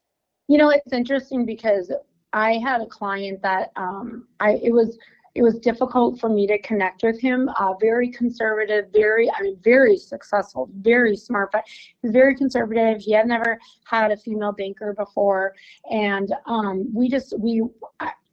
You 0.47 0.57
know, 0.57 0.69
it's 0.69 0.93
interesting 0.93 1.45
because 1.45 1.91
I 2.33 2.53
had 2.53 2.81
a 2.81 2.85
client 2.85 3.41
that 3.41 3.71
um, 3.75 4.27
I 4.39 4.59
it 4.63 4.71
was 4.71 4.97
it 5.35 5.41
was 5.41 5.59
difficult 5.59 6.19
for 6.19 6.29
me 6.29 6.47
to 6.47 6.59
connect 6.61 7.03
with 7.03 7.19
him. 7.19 7.49
Uh, 7.59 7.73
very 7.79 8.09
conservative, 8.09 8.85
very, 8.93 9.29
I 9.29 9.41
mean, 9.41 9.57
very 9.63 9.97
successful, 9.97 10.69
very 10.81 11.15
smart, 11.15 11.51
but 11.51 11.63
he's 12.01 12.11
very 12.11 12.35
conservative. 12.35 13.01
He 13.01 13.13
had 13.13 13.27
never 13.27 13.59
had 13.85 14.11
a 14.11 14.17
female 14.17 14.51
banker 14.51 14.93
before. 14.93 15.53
And 15.91 16.33
um, 16.45 16.87
we 16.93 17.09
just, 17.09 17.37
we, 17.39 17.63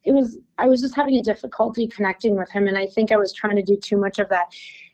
it 0.04 0.12
was, 0.12 0.38
I 0.58 0.66
was 0.66 0.80
just 0.80 0.94
having 0.94 1.16
a 1.16 1.22
difficulty 1.22 1.86
connecting 1.86 2.36
with 2.36 2.50
him. 2.50 2.66
And 2.68 2.78
I 2.78 2.86
think 2.86 3.12
I 3.12 3.16
was 3.16 3.32
trying 3.32 3.56
to 3.56 3.62
do 3.62 3.76
too 3.76 3.98
much 3.98 4.18
of 4.18 4.28
that, 4.30 4.46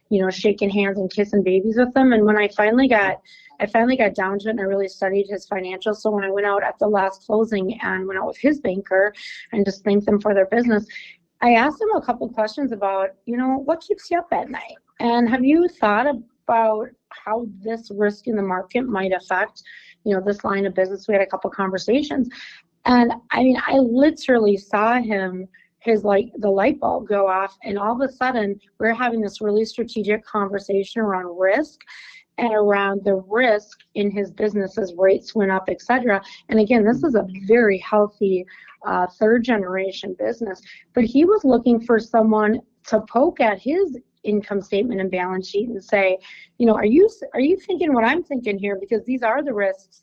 you 0.08 0.20
know, 0.20 0.30
shaking 0.30 0.70
hands 0.70 0.98
and 0.98 1.10
kissing 1.10 1.42
babies 1.42 1.76
with 1.76 1.92
them. 1.94 2.12
And 2.12 2.24
when 2.24 2.36
I 2.36 2.48
finally 2.48 2.88
got, 2.88 3.20
I 3.60 3.66
finally 3.66 3.96
got 3.96 4.14
down 4.14 4.38
to 4.40 4.48
it 4.48 4.52
and 4.52 4.60
I 4.60 4.64
really 4.64 4.88
studied 4.88 5.28
his 5.28 5.46
financials. 5.46 5.96
So 5.96 6.10
when 6.10 6.24
I 6.24 6.30
went 6.30 6.46
out 6.46 6.64
at 6.64 6.78
the 6.78 6.88
last 6.88 7.26
closing 7.26 7.78
and 7.80 8.08
went 8.08 8.18
out 8.18 8.26
with 8.26 8.38
his 8.38 8.60
banker 8.60 9.14
and 9.52 9.64
just 9.64 9.84
thanked 9.84 10.06
them 10.06 10.20
for 10.20 10.34
their 10.34 10.46
business, 10.46 10.84
I 11.42 11.54
asked 11.54 11.80
him 11.80 11.90
a 11.94 12.00
couple 12.00 12.28
questions 12.28 12.70
about, 12.70 13.10
you 13.26 13.36
know, 13.36 13.62
what 13.64 13.80
keeps 13.80 14.10
you 14.10 14.18
up 14.18 14.28
at 14.32 14.48
night? 14.48 14.76
And 15.00 15.28
have 15.28 15.44
you 15.44 15.68
thought 15.68 16.06
about 16.06 16.88
how 17.10 17.46
this 17.60 17.90
risk 17.92 18.28
in 18.28 18.36
the 18.36 18.42
market 18.42 18.82
might 18.82 19.12
affect, 19.12 19.62
you 20.04 20.14
know, 20.14 20.22
this 20.24 20.44
line 20.44 20.66
of 20.66 20.74
business? 20.74 21.08
We 21.08 21.14
had 21.14 21.22
a 21.22 21.26
couple 21.26 21.50
conversations. 21.50 22.28
And 22.84 23.12
I 23.32 23.42
mean, 23.42 23.60
I 23.66 23.74
literally 23.74 24.56
saw 24.56 25.00
him 25.00 25.48
his 25.80 26.04
like 26.04 26.26
the 26.38 26.48
light 26.48 26.78
bulb 26.78 27.08
go 27.08 27.26
off 27.26 27.56
and 27.64 27.76
all 27.76 28.00
of 28.00 28.08
a 28.08 28.12
sudden 28.12 28.58
we're 28.78 28.94
having 28.94 29.20
this 29.20 29.40
really 29.40 29.64
strategic 29.64 30.24
conversation 30.24 31.02
around 31.02 31.36
risk 31.36 31.80
and 32.42 32.52
around 32.62 32.96
the 33.04 33.16
risk 33.42 33.74
in 33.94 34.10
his 34.10 34.28
business 34.42 34.76
as 34.82 34.92
rates 34.98 35.34
went 35.38 35.52
up, 35.56 35.66
et 35.68 35.80
cetera. 35.88 36.18
And 36.48 36.58
again, 36.64 36.84
this 36.84 37.02
is 37.08 37.14
a 37.14 37.26
very 37.46 37.78
healthy 37.78 38.44
uh, 38.90 39.06
third 39.18 39.44
generation 39.44 40.16
business, 40.18 40.60
but 40.94 41.04
he 41.04 41.24
was 41.24 41.44
looking 41.44 41.78
for 41.88 41.98
someone 42.14 42.60
to 42.88 43.00
poke 43.02 43.40
at 43.40 43.58
his 43.60 43.86
income 44.24 44.60
statement 44.60 45.00
and 45.00 45.10
balance 45.10 45.48
sheet 45.48 45.68
and 45.68 45.82
say, 45.82 46.18
you 46.58 46.66
know, 46.66 46.74
are 46.74 46.90
you 46.96 47.08
are 47.34 47.40
you 47.40 47.56
thinking 47.66 47.90
what 47.94 48.04
I'm 48.04 48.22
thinking 48.30 48.58
here? 48.58 48.76
Because 48.84 49.02
these 49.04 49.22
are 49.22 49.42
the 49.42 49.54
risks. 49.54 50.02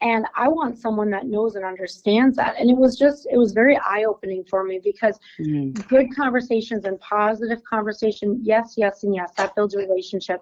And 0.00 0.26
I 0.36 0.46
want 0.46 0.78
someone 0.78 1.10
that 1.10 1.26
knows 1.26 1.56
and 1.56 1.64
understands 1.64 2.36
that. 2.36 2.54
And 2.58 2.70
it 2.70 2.76
was 2.76 2.96
just, 2.96 3.26
it 3.32 3.36
was 3.36 3.50
very 3.52 3.76
eye 3.78 4.04
opening 4.08 4.44
for 4.48 4.62
me 4.62 4.80
because 4.90 5.18
mm. 5.40 5.74
good 5.88 6.06
conversations 6.14 6.84
and 6.84 7.00
positive 7.00 7.58
conversation, 7.64 8.38
yes, 8.40 8.74
yes, 8.76 9.02
and 9.02 9.12
yes, 9.12 9.32
that 9.36 9.56
builds 9.56 9.74
a 9.74 9.78
relationship. 9.78 10.40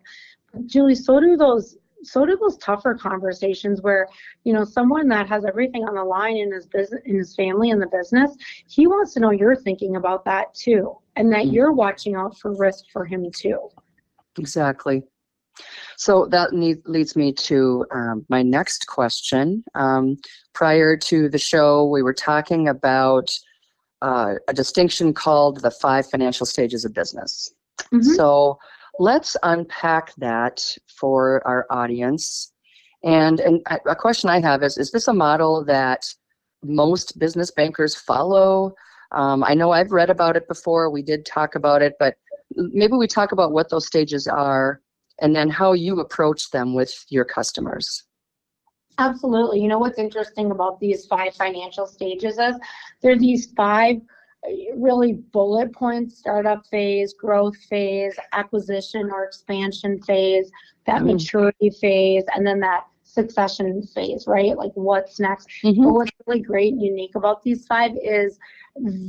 Julie, 0.67 0.95
so 0.95 1.21
do 1.21 1.37
those 1.37 1.77
so 2.07 2.25
do 2.25 2.37
those 2.41 2.57
tougher 2.59 2.95
conversations 2.95 3.83
where 3.83 4.09
you 4.45 4.53
know 4.53 4.65
someone 4.65 5.09
that 5.09 5.29
has 5.29 5.45
everything 5.45 5.85
on 5.85 5.95
the 5.95 6.05
line 6.05 6.37
in 6.37 6.53
his 6.53 6.67
business 6.67 7.01
in 7.05 7.17
his 7.17 7.35
family 7.35 7.71
in 7.71 7.79
the 7.79 7.87
business 7.87 8.37
he 8.69 8.87
wants 8.87 9.15
to 9.15 9.21
know 9.21 9.31
you're 9.31 9.57
thinking 9.57 9.97
about 9.97 10.25
that 10.25 10.55
too 10.55 10.97
and 11.17 11.33
that 11.33 11.45
mm-hmm. 11.45 11.55
you're 11.55 11.73
watching 11.73 12.15
out 12.15 12.37
for 12.39 12.55
risk 12.57 12.85
for 12.93 13.05
him 13.05 13.31
too 13.33 13.69
exactly 14.39 15.03
so 15.97 16.27
that 16.27 16.53
need, 16.53 16.77
leads 16.85 17.17
me 17.17 17.33
to 17.33 17.87
um, 17.91 18.27
my 18.29 18.43
next 18.43 18.87
question 18.87 19.65
um, 19.75 20.17
prior 20.53 20.97
to 20.97 21.29
the 21.29 21.39
show 21.39 21.87
we 21.87 22.03
were 22.03 22.15
talking 22.15 22.69
about 22.69 23.31
uh, 24.03 24.35
a 24.49 24.53
distinction 24.53 25.15
called 25.15 25.63
the 25.63 25.71
five 25.71 26.07
financial 26.09 26.45
stages 26.45 26.85
of 26.85 26.93
business 26.93 27.55
mm-hmm. 27.93 28.03
so 28.03 28.59
let's 28.99 29.37
unpack 29.43 30.15
that 30.17 30.77
for 30.87 31.47
our 31.47 31.67
audience. 31.71 32.53
And, 33.05 33.41
and 33.41 33.61
a 33.87 33.95
question 33.95 34.31
I 34.31 34.41
have 34.41 34.63
is 34.63 34.79
Is 34.79 34.91
this 34.91 35.09
a 35.09 35.15
model 35.15 35.65
that 35.67 36.07
most 36.63 37.19
business 37.19 37.51
bankers 37.51 37.95
follow? 37.95 38.75
Um, 39.13 39.45
I 39.45 39.55
know 39.55 39.71
I've 39.71 39.93
read 39.93 40.11
about 40.11 40.37
it 40.37 40.49
before, 40.49 40.91
we 40.91 41.03
did 41.03 41.25
talk 41.25 41.55
about 41.55 41.83
it, 41.83 41.95
but 41.99 42.17
maybe 42.55 42.95
we 42.95 43.07
talk 43.07 43.33
about 43.33 43.53
what 43.53 43.71
those 43.71 43.87
stages 43.87 44.27
are 44.27 44.81
and 45.21 45.35
then 45.35 45.49
how 45.49 45.73
you 45.73 46.01
approach 46.01 46.51
them 46.51 46.75
with 46.75 46.93
your 47.09 47.25
customers. 47.25 48.05
Absolutely. 48.99 49.61
You 49.61 49.69
know 49.69 49.79
what's 49.79 49.99
interesting 49.99 50.51
about 50.51 50.81
these 50.81 51.07
five 51.07 51.35
financial 51.35 51.87
stages 51.87 52.39
is 52.39 52.57
there 53.03 53.13
are 53.13 53.19
these 53.19 53.53
five 53.57 53.97
really 54.77 55.15
bullet 55.33 55.73
points 55.73 56.19
startup 56.19 56.67
phase 56.67 57.15
growth 57.15 57.57
phase 57.69 58.15
acquisition 58.33 59.11
or 59.11 59.25
expansion 59.25 60.01
phase 60.03 60.51
that 60.87 60.97
mm-hmm. 60.97 61.13
maturity 61.13 61.71
phase 61.71 62.25
and 62.35 62.47
then 62.47 62.61
that 62.61 62.85
succession 63.03 63.83
phase 63.95 64.27
right 64.27 64.57
like 64.57 64.73
what's 64.75 65.19
next 65.19 65.49
mm-hmm. 65.65 65.83
but 65.83 65.93
what's 65.93 66.11
really 66.27 66.41
great 66.41 66.73
and 66.73 66.83
unique 66.83 67.15
about 67.15 67.43
these 67.43 67.67
five 67.67 67.93
is 68.03 68.39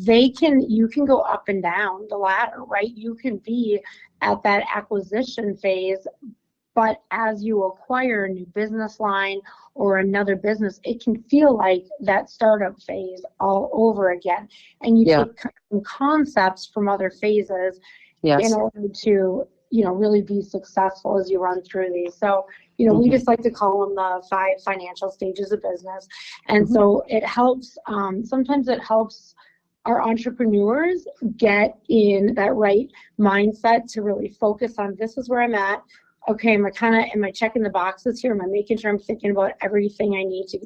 they 0.06 0.30
can 0.30 0.62
you 0.62 0.88
can 0.88 1.06
go 1.06 1.20
up 1.20 1.50
and 1.50 1.62
down 1.62 2.06
the 2.10 2.18
ladder 2.18 2.64
right 2.68 2.96
you 2.96 3.16
can 3.16 3.38
be 3.38 3.80
at 4.22 4.42
that 4.44 4.64
acquisition 4.74 5.58
phase 5.58 6.08
but 6.78 7.02
as 7.10 7.44
you 7.44 7.64
acquire 7.64 8.26
a 8.26 8.30
new 8.30 8.46
business 8.54 9.00
line 9.00 9.42
or 9.74 9.98
another 9.98 10.36
business, 10.36 10.80
it 10.84 11.04
can 11.04 11.24
feel 11.24 11.58
like 11.58 11.84
that 12.02 12.30
startup 12.30 12.80
phase 12.84 13.26
all 13.40 13.72
over 13.74 14.12
again. 14.12 14.48
And 14.82 15.00
you 15.00 15.06
yeah. 15.08 15.24
take 15.24 15.84
concepts 15.84 16.70
from 16.72 16.88
other 16.88 17.10
phases 17.10 17.80
yes. 18.22 18.46
in 18.46 18.54
order 18.54 18.88
to, 18.88 19.48
you 19.72 19.84
know, 19.84 19.92
really 19.92 20.22
be 20.22 20.44
successful 20.44 21.20
as 21.20 21.32
you 21.32 21.40
run 21.40 21.64
through 21.64 21.92
these. 21.92 22.14
So, 22.14 22.46
you 22.78 22.86
know, 22.86 22.94
mm-hmm. 22.94 23.06
we 23.06 23.10
just 23.10 23.28
like 23.28 23.42
to 23.42 23.50
call 23.50 23.80
them 23.84 23.96
the 23.96 24.24
five 24.30 24.62
financial 24.64 25.10
stages 25.10 25.52
of 25.52 25.64
business. 25.64 26.08
And 26.48 26.66
mm-hmm. 26.66 26.76
so 26.76 27.02
it 27.08 27.26
helps, 27.26 27.76
um, 27.88 28.24
sometimes 28.24 28.68
it 28.68 28.84
helps 28.84 29.34
our 29.86 30.04
entrepreneurs 30.04 31.08
get 31.38 31.80
in 31.90 32.36
that 32.36 32.54
right 32.54 32.88
mindset 33.20 33.92
to 33.94 34.04
really 34.04 34.30
focus 34.30 34.76
on 34.78 34.96
this 35.00 35.18
is 35.18 35.28
where 35.28 35.42
I'm 35.42 35.56
at. 35.56 35.82
Okay, 36.28 36.54
am 36.56 36.66
I 36.66 36.72
kind 36.72 36.96
of 36.96 37.04
am 37.14 37.24
I 37.24 37.32
checking 37.32 37.64
the 37.64 37.70
boxes 37.70 38.20
here? 38.20 38.32
Am 38.32 38.42
I 38.42 38.48
making 38.48 38.78
sure 38.78 38.92
I'm 38.92 39.00
thinking 39.00 39.32
about 39.32 39.54
everything 39.62 40.16
I 40.16 40.24
need 40.24 40.48
to 40.50 40.60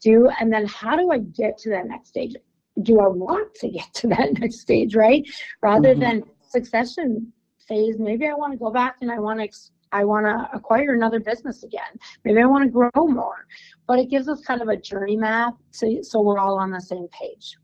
do? 0.00 0.28
And 0.40 0.52
then 0.52 0.66
how 0.66 0.96
do 0.96 1.10
I 1.10 1.18
get 1.18 1.58
to 1.58 1.70
that 1.70 1.86
next 1.86 2.08
stage? 2.08 2.34
Do 2.82 3.00
I 3.00 3.08
want 3.08 3.54
to 3.56 3.68
get 3.68 3.92
to 3.94 4.08
that 4.08 4.32
next 4.38 4.60
stage, 4.60 4.94
right? 4.94 5.24
Rather 5.60 5.90
mm-hmm. 5.90 6.00
than 6.00 6.22
succession 6.48 7.32
phase, 7.68 7.98
maybe 7.98 8.26
I 8.26 8.34
want 8.34 8.52
to 8.52 8.58
go 8.58 8.70
back 8.70 8.96
and 9.02 9.10
I 9.10 9.18
want 9.18 9.40
to 9.40 9.48
I 9.92 10.04
want 10.04 10.24
to 10.24 10.48
acquire 10.56 10.94
another 10.94 11.20
business 11.20 11.62
again. 11.64 11.98
Maybe 12.24 12.40
I 12.40 12.46
want 12.46 12.64
to 12.64 12.70
grow 12.70 13.06
more. 13.06 13.46
But 13.86 13.98
it 13.98 14.08
gives 14.08 14.26
us 14.26 14.40
kind 14.40 14.62
of 14.62 14.68
a 14.68 14.76
journey 14.76 15.16
map 15.16 15.54
so, 15.70 16.00
so 16.02 16.22
we're 16.22 16.38
all 16.38 16.58
on 16.58 16.70
the 16.70 16.80
same 16.80 17.08
page. 17.08 17.56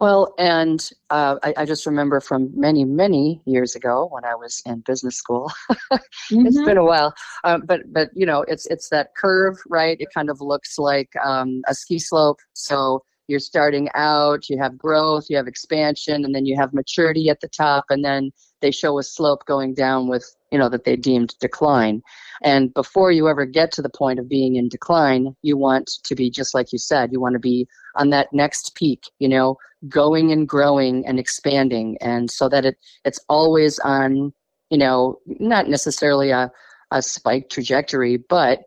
Well, 0.00 0.34
and 0.38 0.88
uh, 1.10 1.36
I, 1.42 1.54
I, 1.58 1.64
just 1.64 1.86
remember 1.86 2.20
from 2.20 2.50
many, 2.54 2.84
many 2.84 3.40
years 3.44 3.74
ago 3.74 4.08
when 4.10 4.24
I 4.24 4.34
was 4.34 4.62
in 4.64 4.80
business 4.86 5.16
school. 5.16 5.50
mm-hmm. 5.70 6.46
It's 6.46 6.62
been 6.62 6.78
a 6.78 6.84
while, 6.84 7.14
uh, 7.44 7.58
but 7.64 7.80
but 7.92 8.10
you 8.14 8.26
know, 8.26 8.42
it's 8.48 8.66
it's 8.66 8.88
that 8.90 9.14
curve, 9.16 9.56
right? 9.68 9.96
It 10.00 10.08
kind 10.14 10.30
of 10.30 10.40
looks 10.40 10.78
like 10.78 11.10
um, 11.24 11.62
a 11.68 11.74
ski 11.74 11.98
slope. 11.98 12.38
So 12.54 13.02
you're 13.28 13.38
starting 13.38 13.88
out, 13.94 14.48
you 14.48 14.58
have 14.58 14.76
growth, 14.76 15.26
you 15.28 15.36
have 15.36 15.46
expansion, 15.46 16.24
and 16.24 16.34
then 16.34 16.46
you 16.46 16.56
have 16.56 16.74
maturity 16.74 17.28
at 17.28 17.40
the 17.40 17.48
top, 17.48 17.84
and 17.90 18.04
then 18.04 18.30
they 18.60 18.70
show 18.70 18.98
a 18.98 19.02
slope 19.02 19.44
going 19.46 19.74
down 19.74 20.08
with 20.08 20.34
you 20.50 20.58
know 20.58 20.68
that 20.68 20.84
they 20.84 20.96
deemed 20.96 21.34
decline. 21.40 22.02
And 22.42 22.72
before 22.74 23.12
you 23.12 23.28
ever 23.28 23.44
get 23.44 23.70
to 23.72 23.82
the 23.82 23.90
point 23.90 24.18
of 24.18 24.28
being 24.28 24.56
in 24.56 24.68
decline, 24.68 25.36
you 25.42 25.56
want 25.56 25.90
to 26.04 26.14
be 26.14 26.30
just 26.30 26.54
like 26.54 26.72
you 26.72 26.78
said, 26.78 27.12
you 27.12 27.20
want 27.20 27.34
to 27.34 27.38
be 27.38 27.66
on 27.96 28.10
that 28.10 28.32
next 28.32 28.74
peak, 28.74 29.04
you 29.18 29.28
know, 29.28 29.56
going 29.88 30.32
and 30.32 30.48
growing 30.48 31.06
and 31.06 31.18
expanding. 31.18 31.96
And 32.00 32.30
so 32.30 32.48
that 32.48 32.64
it 32.64 32.76
it's 33.04 33.20
always 33.28 33.78
on, 33.80 34.32
you 34.70 34.78
know, 34.78 35.18
not 35.26 35.68
necessarily 35.68 36.30
a, 36.30 36.50
a 36.90 37.02
spike 37.02 37.50
trajectory, 37.50 38.16
but 38.16 38.60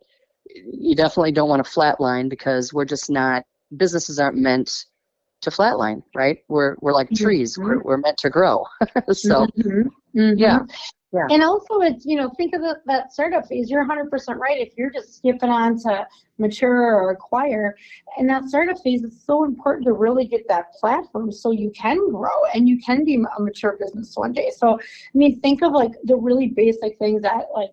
you 0.54 0.94
definitely 0.94 1.32
don't 1.32 1.48
want 1.48 1.64
to 1.64 1.70
flatline 1.70 2.28
because 2.28 2.72
we're 2.72 2.84
just 2.84 3.10
not 3.10 3.44
businesses 3.76 4.20
aren't 4.20 4.36
meant 4.36 4.84
to 5.42 5.50
flatline, 5.50 6.02
right? 6.14 6.38
We're 6.48 6.76
we're 6.80 6.92
like 6.92 7.08
mm-hmm. 7.08 7.24
trees. 7.24 7.58
We're, 7.58 7.82
we're 7.82 7.98
meant 7.98 8.18
to 8.18 8.30
grow. 8.30 8.66
so 9.12 9.46
mm-hmm. 9.46 9.88
Mm-hmm. 10.16 10.38
yeah. 10.38 10.60
Yeah. 11.14 11.26
And 11.30 11.44
also, 11.44 11.80
it's, 11.80 12.04
you 12.04 12.16
know, 12.16 12.28
think 12.36 12.54
of 12.56 12.60
the, 12.60 12.80
that 12.86 13.12
startup 13.12 13.46
phase. 13.46 13.70
You're 13.70 13.86
100% 13.86 14.10
right. 14.36 14.60
If 14.60 14.72
you're 14.76 14.90
just 14.90 15.14
skipping 15.14 15.48
on 15.48 15.78
to 15.82 16.04
mature 16.38 16.92
or 16.92 17.12
acquire, 17.12 17.76
and 18.18 18.28
that 18.28 18.46
startup 18.46 18.78
phase 18.82 19.04
is 19.04 19.22
so 19.24 19.44
important 19.44 19.84
to 19.86 19.92
really 19.92 20.26
get 20.26 20.48
that 20.48 20.72
platform 20.72 21.30
so 21.30 21.52
you 21.52 21.70
can 21.70 22.10
grow 22.10 22.44
and 22.52 22.68
you 22.68 22.80
can 22.80 23.04
be 23.04 23.14
a 23.14 23.40
mature 23.40 23.76
business 23.78 24.10
one 24.16 24.32
day. 24.32 24.50
So, 24.56 24.74
I 24.74 25.16
mean, 25.16 25.38
think 25.38 25.62
of 25.62 25.70
like 25.70 25.92
the 26.02 26.16
really 26.16 26.48
basic 26.48 26.98
things 26.98 27.22
that, 27.22 27.46
like, 27.54 27.70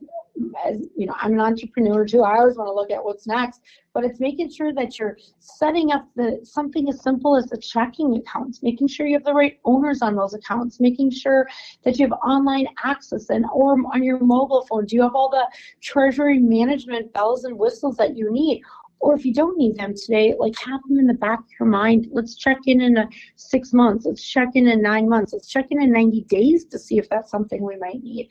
as 0.65 0.81
you 0.95 1.05
know, 1.05 1.15
I'm 1.21 1.33
an 1.33 1.39
entrepreneur 1.39 2.05
too. 2.05 2.23
I 2.23 2.37
always 2.37 2.57
want 2.57 2.67
to 2.67 2.73
look 2.73 2.91
at 2.91 3.03
what's 3.03 3.27
next, 3.27 3.61
but 3.93 4.03
it's 4.03 4.19
making 4.19 4.49
sure 4.51 4.73
that 4.73 4.97
you're 4.97 5.17
setting 5.39 5.91
up 5.91 6.07
the 6.15 6.39
something 6.43 6.87
as 6.89 7.01
simple 7.01 7.35
as 7.35 7.47
the 7.47 7.57
checking 7.57 8.15
accounts, 8.15 8.63
making 8.63 8.87
sure 8.87 9.05
you 9.05 9.15
have 9.15 9.25
the 9.25 9.33
right 9.33 9.59
owners 9.65 10.01
on 10.01 10.15
those 10.15 10.33
accounts, 10.33 10.79
making 10.79 11.11
sure 11.11 11.47
that 11.83 11.99
you 11.99 12.07
have 12.07 12.17
online 12.25 12.67
access 12.83 13.29
and 13.29 13.45
or 13.53 13.73
on 13.93 14.03
your 14.03 14.19
mobile 14.19 14.65
phone. 14.69 14.85
Do 14.85 14.95
you 14.95 15.01
have 15.03 15.15
all 15.15 15.29
the 15.29 15.47
treasury 15.81 16.39
management 16.39 17.13
bells 17.13 17.43
and 17.43 17.57
whistles 17.57 17.97
that 17.97 18.17
you 18.17 18.31
need? 18.31 18.61
Or 19.01 19.15
if 19.15 19.25
you 19.25 19.33
don't 19.33 19.57
need 19.57 19.75
them 19.77 19.93
today, 19.93 20.35
like 20.37 20.57
have 20.59 20.79
them 20.87 20.99
in 20.99 21.07
the 21.07 21.13
back 21.13 21.39
of 21.39 21.45
your 21.59 21.67
mind. 21.67 22.07
Let's 22.11 22.35
check 22.35 22.57
in 22.67 22.81
in 22.81 22.97
six 23.35 23.73
months. 23.73 24.05
Let's 24.05 24.23
check 24.23 24.49
in 24.55 24.67
in 24.67 24.81
nine 24.81 25.09
months. 25.09 25.33
Let's 25.33 25.47
check 25.47 25.67
in 25.71 25.81
in 25.81 25.91
90 25.91 26.21
days 26.23 26.65
to 26.65 26.79
see 26.79 26.97
if 26.97 27.09
that's 27.09 27.31
something 27.31 27.63
we 27.63 27.77
might 27.77 28.03
need. 28.03 28.29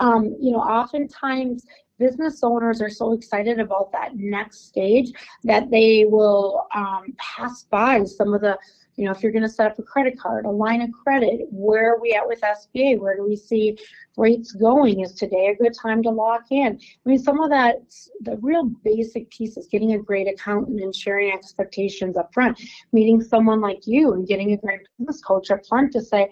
Um, 0.00 0.36
you 0.40 0.50
know, 0.52 0.58
oftentimes 0.58 1.64
business 1.98 2.42
owners 2.42 2.80
are 2.80 2.90
so 2.90 3.12
excited 3.12 3.58
about 3.58 3.90
that 3.92 4.16
next 4.16 4.66
stage 4.66 5.12
that 5.44 5.70
they 5.70 6.04
will 6.04 6.66
um, 6.74 7.14
pass 7.18 7.64
by 7.64 8.04
some 8.04 8.34
of 8.34 8.40
the 8.40 8.58
you 8.98 9.04
know, 9.04 9.12
if 9.12 9.22
you're 9.22 9.30
going 9.30 9.44
to 9.44 9.48
set 9.48 9.70
up 9.70 9.78
a 9.78 9.82
credit 9.82 10.18
card, 10.18 10.44
a 10.44 10.50
line 10.50 10.82
of 10.82 10.90
credit, 10.90 11.42
where 11.52 11.94
are 11.94 12.00
we 12.00 12.14
at 12.14 12.26
with 12.26 12.40
SBA? 12.40 12.98
Where 12.98 13.16
do 13.16 13.24
we 13.24 13.36
see 13.36 13.78
rates 14.16 14.50
going? 14.50 15.00
Is 15.00 15.12
today 15.12 15.54
a 15.54 15.62
good 15.62 15.72
time 15.72 16.02
to 16.02 16.10
lock 16.10 16.46
in? 16.50 16.80
I 16.82 17.08
mean, 17.08 17.20
some 17.20 17.40
of 17.40 17.48
that, 17.50 17.76
the 18.22 18.36
real 18.38 18.64
basic 18.82 19.30
piece 19.30 19.56
is 19.56 19.68
getting 19.68 19.92
a 19.92 20.02
great 20.02 20.26
accountant 20.26 20.80
and 20.80 20.92
sharing 20.92 21.32
expectations 21.32 22.16
up 22.16 22.34
front, 22.34 22.60
meeting 22.92 23.22
someone 23.22 23.60
like 23.60 23.86
you 23.86 24.14
and 24.14 24.26
getting 24.26 24.52
a 24.52 24.56
great 24.56 24.80
business 24.98 25.20
coach 25.20 25.52
up 25.52 25.64
front 25.64 25.92
to 25.92 26.00
say, 26.00 26.28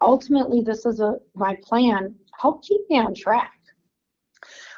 ultimately, 0.00 0.60
this 0.60 0.84
is 0.84 0.98
a 0.98 1.14
my 1.36 1.56
plan. 1.62 2.16
Help 2.36 2.64
keep 2.64 2.80
me 2.90 2.98
on 2.98 3.14
track. 3.14 3.52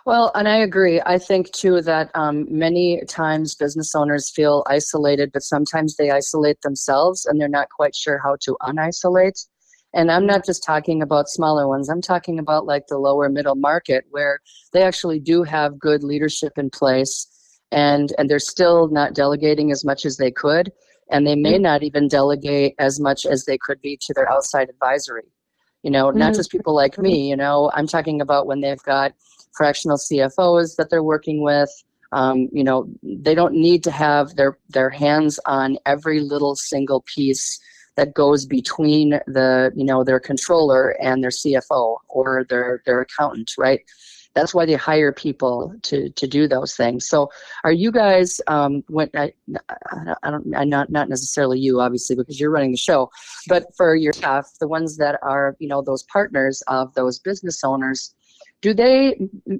Well, 0.06 0.30
and 0.34 0.46
I 0.46 0.56
agree. 0.56 1.00
I 1.06 1.18
think 1.18 1.50
too 1.52 1.80
that 1.80 2.10
um, 2.14 2.46
many 2.50 3.02
times 3.08 3.54
business 3.54 3.94
owners 3.94 4.30
feel 4.30 4.62
isolated, 4.66 5.30
but 5.32 5.42
sometimes 5.42 5.96
they 5.96 6.10
isolate 6.10 6.60
themselves 6.60 7.24
and 7.24 7.40
they're 7.40 7.48
not 7.48 7.70
quite 7.70 7.94
sure 7.94 8.20
how 8.22 8.36
to 8.42 8.54
unisolate. 8.66 9.46
And 9.94 10.10
I'm 10.10 10.26
not 10.26 10.44
just 10.44 10.62
talking 10.62 11.00
about 11.00 11.28
smaller 11.28 11.68
ones, 11.68 11.88
I'm 11.88 12.02
talking 12.02 12.38
about 12.38 12.66
like 12.66 12.88
the 12.88 12.98
lower 12.98 13.30
middle 13.30 13.54
market 13.54 14.04
where 14.10 14.40
they 14.72 14.82
actually 14.82 15.20
do 15.20 15.42
have 15.42 15.78
good 15.78 16.02
leadership 16.02 16.52
in 16.58 16.68
place 16.68 17.26
and, 17.72 18.12
and 18.18 18.28
they're 18.28 18.38
still 18.38 18.88
not 18.88 19.14
delegating 19.14 19.70
as 19.70 19.84
much 19.84 20.04
as 20.04 20.18
they 20.18 20.30
could. 20.30 20.70
And 21.10 21.26
they 21.26 21.36
may 21.36 21.58
not 21.58 21.82
even 21.82 22.08
delegate 22.08 22.74
as 22.78 22.98
much 23.00 23.24
as 23.24 23.44
they 23.44 23.56
could 23.56 23.80
be 23.80 23.98
to 24.02 24.12
their 24.14 24.30
outside 24.30 24.68
advisory. 24.68 25.30
You 25.82 25.90
know, 25.90 26.10
not 26.10 26.32
mm-hmm. 26.32 26.38
just 26.38 26.50
people 26.50 26.74
like 26.74 26.98
me, 26.98 27.28
you 27.28 27.36
know, 27.36 27.70
I'm 27.74 27.86
talking 27.86 28.20
about 28.20 28.46
when 28.46 28.60
they've 28.60 28.82
got 28.82 29.12
fractional 29.56 29.96
CFOs 29.96 30.76
that 30.76 30.90
they're 30.90 31.02
working 31.02 31.42
with. 31.42 31.70
Um, 32.12 32.48
you 32.52 32.62
know, 32.62 32.88
they 33.02 33.34
don't 33.34 33.54
need 33.54 33.82
to 33.84 33.90
have 33.90 34.36
their 34.36 34.58
their 34.68 34.90
hands 34.90 35.40
on 35.46 35.78
every 35.84 36.20
little 36.20 36.54
single 36.54 37.02
piece 37.12 37.58
that 37.96 38.14
goes 38.14 38.46
between 38.46 39.20
the 39.26 39.72
you 39.74 39.84
know 39.84 40.04
their 40.04 40.20
controller 40.20 40.90
and 41.00 41.22
their 41.22 41.30
CFO 41.30 41.96
or 42.08 42.44
their 42.48 42.82
their 42.86 43.00
accountant, 43.00 43.52
right? 43.58 43.80
That's 44.34 44.52
why 44.52 44.66
they 44.66 44.74
hire 44.74 45.12
people 45.12 45.74
to 45.82 46.10
to 46.10 46.26
do 46.26 46.48
those 46.48 46.74
things. 46.74 47.08
So, 47.08 47.30
are 47.62 47.72
you 47.72 47.92
guys 47.92 48.40
um, 48.48 48.82
when 48.88 49.08
I, 49.14 49.32
I 50.22 50.30
don't 50.30 50.54
I 50.54 50.64
not 50.64 50.90
not 50.90 51.08
necessarily 51.08 51.60
you 51.60 51.80
obviously 51.80 52.16
because 52.16 52.40
you're 52.40 52.50
running 52.50 52.72
the 52.72 52.76
show, 52.76 53.10
but 53.48 53.66
for 53.76 53.94
your 53.94 54.12
staff, 54.12 54.48
the 54.60 54.68
ones 54.68 54.96
that 54.96 55.18
are 55.22 55.56
you 55.60 55.68
know 55.68 55.82
those 55.82 56.02
partners 56.04 56.62
of 56.66 56.92
those 56.94 57.18
business 57.20 57.62
owners, 57.62 58.14
do 58.64 58.72
they 58.72 59.14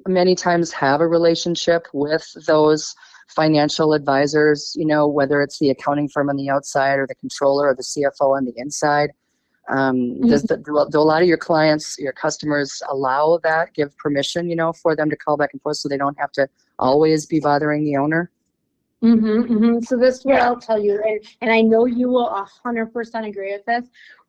many 0.09 0.35
times 0.35 0.73
have 0.73 1.03
a 1.03 1.07
relationship 1.07 1.87
with 1.93 2.27
those 2.47 2.95
financial 3.29 3.93
advisors 3.93 4.75
you 4.79 4.87
know 4.87 5.07
whether 5.07 5.43
it's 5.43 5.59
the 5.59 5.69
accounting 5.69 6.09
firm 6.09 6.31
on 6.31 6.37
the 6.37 6.49
outside 6.49 6.99
or 6.99 7.07
the 7.07 7.14
controller 7.17 7.69
or 7.69 7.75
the 7.75 7.83
cfo 7.83 8.35
on 8.35 8.47
the 8.47 8.55
inside 8.57 9.11
um, 9.69 9.97
mm-hmm. 9.97 10.29
does 10.29 10.43
the, 10.45 10.57
do, 10.57 10.87
do 10.90 10.99
a 10.99 11.09
lot 11.12 11.21
of 11.21 11.29
your 11.29 11.37
clients 11.37 11.99
your 11.99 12.14
customers 12.14 12.83
allow 12.88 13.38
that 13.43 13.75
give 13.75 13.95
permission 13.99 14.49
you 14.49 14.57
know 14.57 14.73
for 14.73 14.97
them 14.97 15.11
to 15.11 15.17
call 15.17 15.37
back 15.37 15.51
and 15.53 15.61
forth 15.61 15.77
so 15.77 15.87
they 15.87 15.99
don't 15.99 16.19
have 16.19 16.33
to 16.33 16.49
always 16.79 17.27
be 17.27 17.40
bothering 17.40 17.85
the 17.85 17.97
owner 17.97 18.31
Mm-hmm, 19.03 19.53
mm-hmm. 19.53 19.81
So 19.81 19.99
this 19.99 20.21
is 20.21 20.25
what 20.25 20.40
I'll 20.40 20.59
tell 20.59 20.83
you, 20.83 20.99
and, 21.07 21.21
and 21.43 21.53
I 21.53 21.61
know 21.61 21.85
you 21.85 22.09
will 22.09 22.33
hundred 22.64 22.87
percent 22.87 23.27
agree 23.27 23.53
with 23.53 23.67
this 23.67 23.85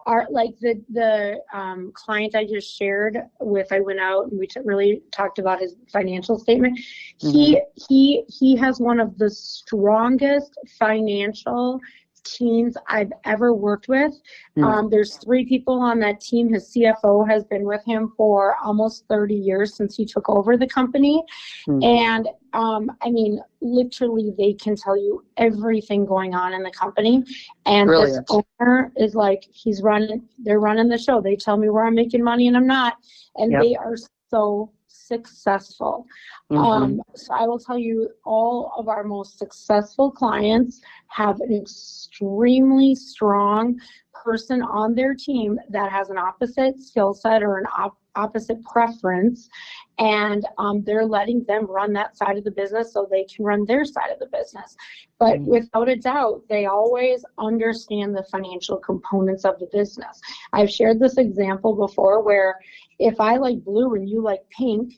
our 0.05 0.27
like 0.29 0.51
the 0.59 0.81
the 0.89 1.39
um, 1.53 1.91
client 1.93 2.35
I 2.35 2.45
just 2.45 2.77
shared 2.77 3.17
with, 3.39 3.71
I 3.71 3.79
went 3.79 3.99
out 3.99 4.27
and 4.27 4.39
we 4.39 4.47
t- 4.47 4.59
really 4.63 5.01
talked 5.11 5.39
about 5.39 5.59
his 5.59 5.75
financial 5.91 6.37
statement. 6.37 6.79
Mm-hmm. 7.21 7.31
He 7.31 7.61
he 7.89 8.23
he 8.27 8.55
has 8.57 8.79
one 8.79 8.99
of 8.99 9.17
the 9.17 9.29
strongest 9.29 10.57
financial 10.77 11.79
teams 12.25 12.75
I've 12.87 13.11
ever 13.23 13.53
worked 13.53 13.87
with. 13.87 14.13
Mm. 14.57 14.63
Um, 14.63 14.89
there's 14.89 15.15
three 15.17 15.45
people 15.45 15.79
on 15.79 15.99
that 15.99 16.19
team. 16.19 16.51
His 16.51 16.71
CFO 16.71 17.27
has 17.29 17.43
been 17.45 17.63
with 17.63 17.83
him 17.85 18.13
for 18.17 18.57
almost 18.63 19.05
30 19.07 19.35
years 19.35 19.75
since 19.75 19.95
he 19.95 20.05
took 20.05 20.27
over 20.27 20.57
the 20.57 20.67
company. 20.67 21.23
Mm. 21.67 21.83
And 21.83 22.27
um, 22.53 22.91
I 23.01 23.09
mean, 23.09 23.41
literally, 23.61 24.33
they 24.37 24.53
can 24.53 24.75
tell 24.75 24.97
you 24.97 25.23
everything 25.37 26.05
going 26.05 26.33
on 26.33 26.53
in 26.53 26.63
the 26.63 26.71
company. 26.71 27.23
And 27.65 27.87
Brilliant. 27.87 28.27
this 28.27 28.43
owner 28.59 28.91
is 28.97 29.15
like, 29.15 29.45
he's 29.51 29.81
running, 29.81 30.27
they're 30.39 30.59
running 30.59 30.87
the 30.87 30.97
show. 30.97 31.21
They 31.21 31.35
tell 31.35 31.57
me 31.57 31.69
where 31.69 31.85
I'm 31.85 31.95
making 31.95 32.23
money 32.23 32.47
and 32.47 32.57
I'm 32.57 32.67
not. 32.67 32.97
And 33.35 33.51
yep. 33.51 33.61
they 33.61 33.75
are 33.75 33.95
so 34.29 34.71
successful. 34.95 36.05
Mm-hmm. 36.51 36.63
Um, 36.63 37.01
so 37.15 37.33
I 37.33 37.47
will 37.47 37.59
tell 37.59 37.77
you, 37.77 38.09
all 38.23 38.73
of 38.77 38.87
our 38.87 39.03
most 39.03 39.37
successful 39.37 40.11
clients 40.11 40.81
have 41.07 41.39
an 41.41 41.53
extremely 41.53 42.95
strong 42.95 43.79
person 44.23 44.61
on 44.61 44.95
their 44.95 45.13
team 45.13 45.59
that 45.69 45.91
has 45.91 46.09
an 46.09 46.17
opposite 46.17 46.79
skill 46.79 47.13
set 47.13 47.43
or 47.43 47.57
an 47.57 47.65
op- 47.77 47.97
opposite 48.15 48.63
preference 48.63 49.49
and 49.99 50.45
um, 50.57 50.81
they're 50.85 51.05
letting 51.05 51.43
them 51.45 51.65
run 51.65 51.91
that 51.93 52.15
side 52.17 52.37
of 52.37 52.43
the 52.43 52.51
business 52.51 52.93
so 52.93 53.07
they 53.09 53.25
can 53.25 53.43
run 53.45 53.65
their 53.65 53.83
side 53.83 54.09
of 54.11 54.19
the 54.19 54.27
business 54.27 54.75
but 55.19 55.35
Mhm. 55.39 55.45
without 55.47 55.89
a 55.89 55.95
doubt 55.97 56.41
they 56.49 56.65
always 56.65 57.25
understand 57.37 58.15
the 58.15 58.23
financial 58.31 58.77
components 58.77 59.43
of 59.43 59.59
the 59.59 59.67
business 59.73 60.21
i've 60.53 60.69
shared 60.71 60.99
this 60.99 61.17
example 61.17 61.75
before 61.75 62.23
where 62.23 62.57
if 62.99 63.19
i 63.19 63.35
like 63.35 63.63
blue 63.65 63.95
and 63.95 64.09
you 64.09 64.21
like 64.21 64.41
pink 64.49 64.93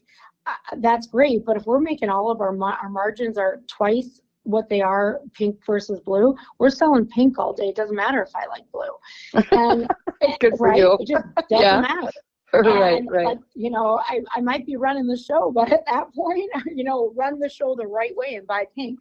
uh, 0.45 0.53
that's 0.77 1.07
great 1.07 1.43
but 1.43 1.57
if 1.57 1.65
we're 1.65 1.79
making 1.79 2.09
all 2.09 2.29
of 2.29 2.39
our 2.39 2.51
ma- 2.53 2.77
our 2.81 2.89
margins 2.89 3.37
are 3.37 3.61
twice 3.67 4.21
what 4.47 4.69
they 4.69 4.81
are 4.81 5.19
pink 5.33 5.57
versus 5.65 5.99
blue 5.99 6.35
we're 6.57 6.69
selling 6.69 7.05
pink 7.07 7.37
all 7.37 7.53
day 7.53 7.65
it 7.67 7.75
doesn't 7.75 7.95
matter 7.95 8.21
if 8.21 8.29
i 8.35 8.45
like 8.47 8.63
blue 8.71 9.43
and 9.51 9.87
it's 10.21 10.37
Good 10.39 10.57
for 10.57 10.67
right 10.69 10.77
you. 10.79 10.97
it 10.99 11.07
just 11.07 11.25
doesn't 11.49 11.61
Yeah. 11.61 11.81
matter 11.81 12.11
right, 12.53 12.99
and, 12.99 13.11
right. 13.11 13.25
but, 13.25 13.39
you 13.55 13.69
know, 13.69 13.99
I, 14.07 14.21
I 14.33 14.39
might 14.39 14.65
be 14.65 14.77
running 14.77 15.05
the 15.05 15.17
show, 15.17 15.51
but 15.51 15.69
at 15.77 15.85
that 15.85 16.13
point, 16.15 16.49
you 16.73 16.85
know, 16.85 17.11
run 17.13 17.39
the 17.39 17.49
show 17.49 17.75
the 17.75 17.85
right 17.85 18.15
way 18.15 18.35
and 18.35 18.47
buy 18.47 18.63
pink. 18.73 18.99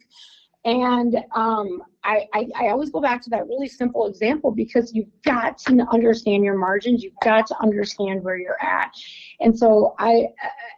And 0.65 1.15
um, 1.33 1.81
I, 2.03 2.25
I, 2.33 2.47
I 2.55 2.67
always 2.69 2.89
go 2.89 2.99
back 2.99 3.21
to 3.23 3.29
that 3.29 3.47
really 3.47 3.67
simple 3.67 4.07
example 4.07 4.51
because 4.51 4.93
you've 4.93 5.11
got 5.23 5.57
to 5.59 5.87
understand 5.91 6.43
your 6.43 6.57
margins. 6.57 7.03
You've 7.03 7.19
got 7.23 7.47
to 7.47 7.61
understand 7.61 8.23
where 8.23 8.37
you're 8.37 8.61
at. 8.61 8.91
And 9.39 9.57
so 9.57 9.95
I, 9.99 10.27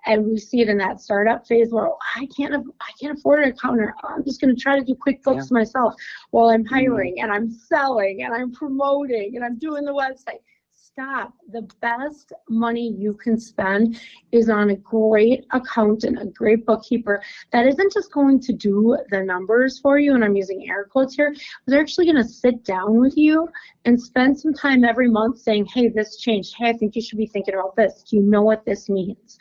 and 0.05 0.25
we 0.25 0.37
see 0.37 0.61
it 0.61 0.69
in 0.69 0.77
that 0.77 1.01
startup 1.01 1.47
phase 1.47 1.71
where 1.71 1.89
I 2.15 2.27
can't, 2.35 2.53
I 2.81 2.91
can't 3.01 3.17
afford 3.17 3.43
an 3.43 3.49
accountant. 3.49 3.91
I'm 4.03 4.23
just 4.23 4.41
going 4.41 4.55
to 4.55 4.61
try 4.61 4.77
to 4.77 4.85
do 4.85 4.95
QuickBooks 4.95 5.51
myself 5.51 5.95
while 6.31 6.49
I'm 6.49 6.65
hiring 6.65 7.21
and 7.21 7.31
I'm 7.31 7.49
selling 7.49 8.23
and 8.23 8.33
I'm 8.33 8.51
promoting 8.51 9.35
and 9.35 9.45
I'm 9.45 9.57
doing 9.57 9.85
the 9.85 9.93
website 9.93 10.39
stop. 10.99 11.33
The 11.51 11.61
best 11.81 12.33
money 12.49 12.93
you 12.97 13.13
can 13.13 13.39
spend 13.39 13.99
is 14.31 14.49
on 14.49 14.71
a 14.71 14.75
great 14.75 15.45
accountant, 15.51 16.21
a 16.21 16.25
great 16.25 16.65
bookkeeper 16.65 17.21
that 17.51 17.67
isn't 17.67 17.93
just 17.93 18.11
going 18.11 18.39
to 18.41 18.53
do 18.53 18.97
the 19.09 19.23
numbers 19.23 19.79
for 19.79 19.97
you, 19.99 20.13
and 20.15 20.23
I'm 20.23 20.35
using 20.35 20.69
air 20.69 20.85
quotes 20.91 21.15
here, 21.15 21.31
but 21.33 21.71
they're 21.71 21.81
actually 21.81 22.05
going 22.05 22.17
to 22.17 22.27
sit 22.27 22.63
down 22.65 22.99
with 22.99 23.15
you 23.17 23.47
and 23.85 23.99
spend 23.99 24.39
some 24.39 24.53
time 24.53 24.83
every 24.83 25.09
month 25.09 25.39
saying, 25.39 25.67
hey, 25.73 25.87
this 25.89 26.17
changed. 26.17 26.55
Hey, 26.57 26.69
I 26.69 26.73
think 26.73 26.95
you 26.95 27.01
should 27.01 27.17
be 27.17 27.27
thinking 27.27 27.53
about 27.53 27.75
this. 27.75 28.03
Do 28.09 28.17
you 28.17 28.23
know 28.23 28.41
what 28.41 28.65
this 28.65 28.89
means? 28.89 29.37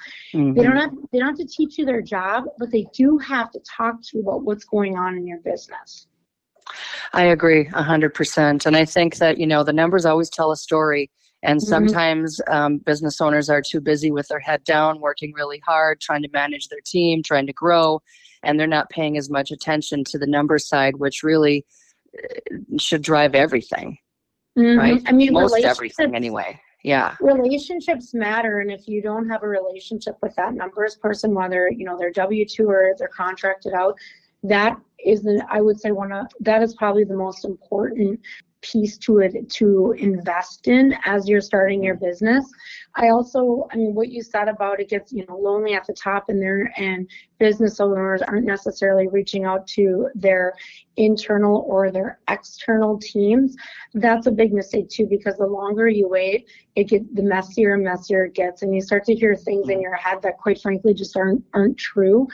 They 0.55 0.63
Mm-hmm. 0.63 0.63
don't 0.63 0.77
have 0.77 0.93
they 1.13 1.19
don't 1.19 1.29
have 1.29 1.39
to 1.39 1.47
teach 1.47 1.79
you 1.79 1.85
their 1.85 2.03
job, 2.03 2.45
but 2.59 2.71
they 2.71 2.87
do 2.95 3.19
have 3.19 3.51
to 3.53 3.61
talk 3.77 4.01
to 4.03 4.19
you 4.19 4.23
about 4.23 4.43
what's 4.43 4.65
going 4.65 4.97
on 4.97 5.17
in 5.17 5.27
your 5.27 5.39
business. 5.41 6.07
I 7.13 7.25
agree 7.25 7.69
a 7.73 7.83
hundred 7.83 8.15
percent. 8.15 8.67
And 8.67 8.77
I 8.77 8.85
think 8.85 9.17
that, 9.17 9.39
you 9.39 9.47
know, 9.47 9.65
the 9.65 9.73
numbers 9.73 10.05
always 10.05 10.31
tell 10.31 10.53
a 10.53 10.57
story. 10.57 11.11
And 11.43 11.61
Mhm. 11.61 11.65
sometimes 11.65 12.41
um, 12.49 12.79
business 12.79 13.21
owners 13.21 13.49
are 13.49 13.63
too 13.63 13.81
busy 13.81 14.11
with 14.11 14.27
their 14.29 14.41
head 14.41 14.65
down, 14.65 15.01
working 15.01 15.33
really 15.35 15.61
hard, 15.65 16.01
trying 16.01 16.23
to 16.23 16.29
manage 16.33 16.69
their 16.69 16.81
team, 16.85 17.23
trying 17.23 17.47
to 17.47 17.53
grow, 17.53 18.03
and 18.43 18.59
they're 18.59 18.67
not 18.67 18.91
paying 18.91 19.17
as 19.17 19.31
much 19.31 19.51
attention 19.51 20.05
to 20.05 20.19
the 20.19 20.27
number 20.27 20.59
side, 20.59 20.97
which 20.97 21.23
really 21.23 21.65
uh, 22.19 22.57
should 22.79 23.03
drive 23.03 23.35
everything, 23.35 23.99
right? 24.57 24.99
Mhm. 24.99 25.09
I 25.09 25.13
mean, 25.13 25.33
Most 25.33 25.63
everything, 25.65 26.15
anyway. 26.15 26.61
Yeah. 26.85 27.17
relationships 27.21 28.15
matter 28.15 28.61
and 28.61 28.71
if 28.71 28.87
you 28.87 29.03
don't 29.03 29.29
have 29.29 29.43
a 29.43 29.49
relationship 29.49 30.15
with 30.23 30.33
that 30.37 30.55
numbers 30.55 30.95
person 30.95 31.35
whether 31.35 31.69
you 31.69 31.85
know 31.85 31.99
they're 31.99 32.13
w2 32.13 32.67
or 32.69 32.95
they're 32.97 33.09
contracted 33.09 33.75
out 33.75 33.99
that 34.45 34.79
is 35.05 35.23
the 35.23 35.45
i 35.51 35.61
would 35.61 35.79
say 35.81 35.91
one 35.91 36.13
of 36.13 36.27
that 36.39 36.63
is 36.63 36.77
probably 36.77 37.03
the 37.03 37.17
most 37.17 37.45
important 37.45 38.19
piece 38.61 38.99
to 38.99 39.19
it 39.19 39.49
to 39.51 39.95
invest 39.99 40.69
in 40.69 40.95
as 41.05 41.29
you're 41.29 41.41
starting 41.41 41.83
your 41.83 41.95
business. 41.95 42.45
I 42.95 43.11
also 43.11 43.69
i 43.73 43.77
mean 43.77 43.95
what 43.95 44.09
you 44.09 44.23
said 44.23 44.49
about 44.49 44.81
it 44.81 44.89
gets 44.89 45.13
you 45.13 45.25
know 45.27 45.37
lonely 45.37 45.75
at 45.75 45.87
the 45.87 45.93
top 45.93 46.29
and 46.29 46.43
there 46.43 46.73
and 46.77 47.09
business 47.39 47.79
owners 47.79 48.23
aren't 48.23 48.47
necessarily 48.47 49.07
reaching 49.07 49.45
out 49.45 49.67
to 49.69 50.09
their 50.15 50.55
internal 50.97 51.65
or 51.69 51.93
their 51.93 52.19
external 52.29 52.99
teams 52.99 53.55
that's 53.95 54.27
a 54.27 54.31
big 54.33 54.53
mistake 54.53 54.89
too 54.89 55.07
because 55.07 55.37
the 55.37 55.47
longer 55.47 55.89
you 55.89 56.09
wait 56.09 56.49
it 56.75 56.89
get 56.89 57.15
the 57.15 57.23
messier 57.23 57.75
and 57.75 57.85
messier 57.85 58.25
it 58.25 58.35
gets 58.35 58.63
and 58.63 58.75
you 58.75 58.81
start 58.81 59.05
to 59.05 59.15
hear 59.15 59.35
things 59.35 59.69
in 59.69 59.81
your 59.81 59.95
head 59.95 60.21
that 60.23 60.39
quite 60.39 60.61
frankly 60.61 60.95
just 60.95 61.17
aren't 61.17 61.45
aren't 61.55 61.77
true. 61.77 62.27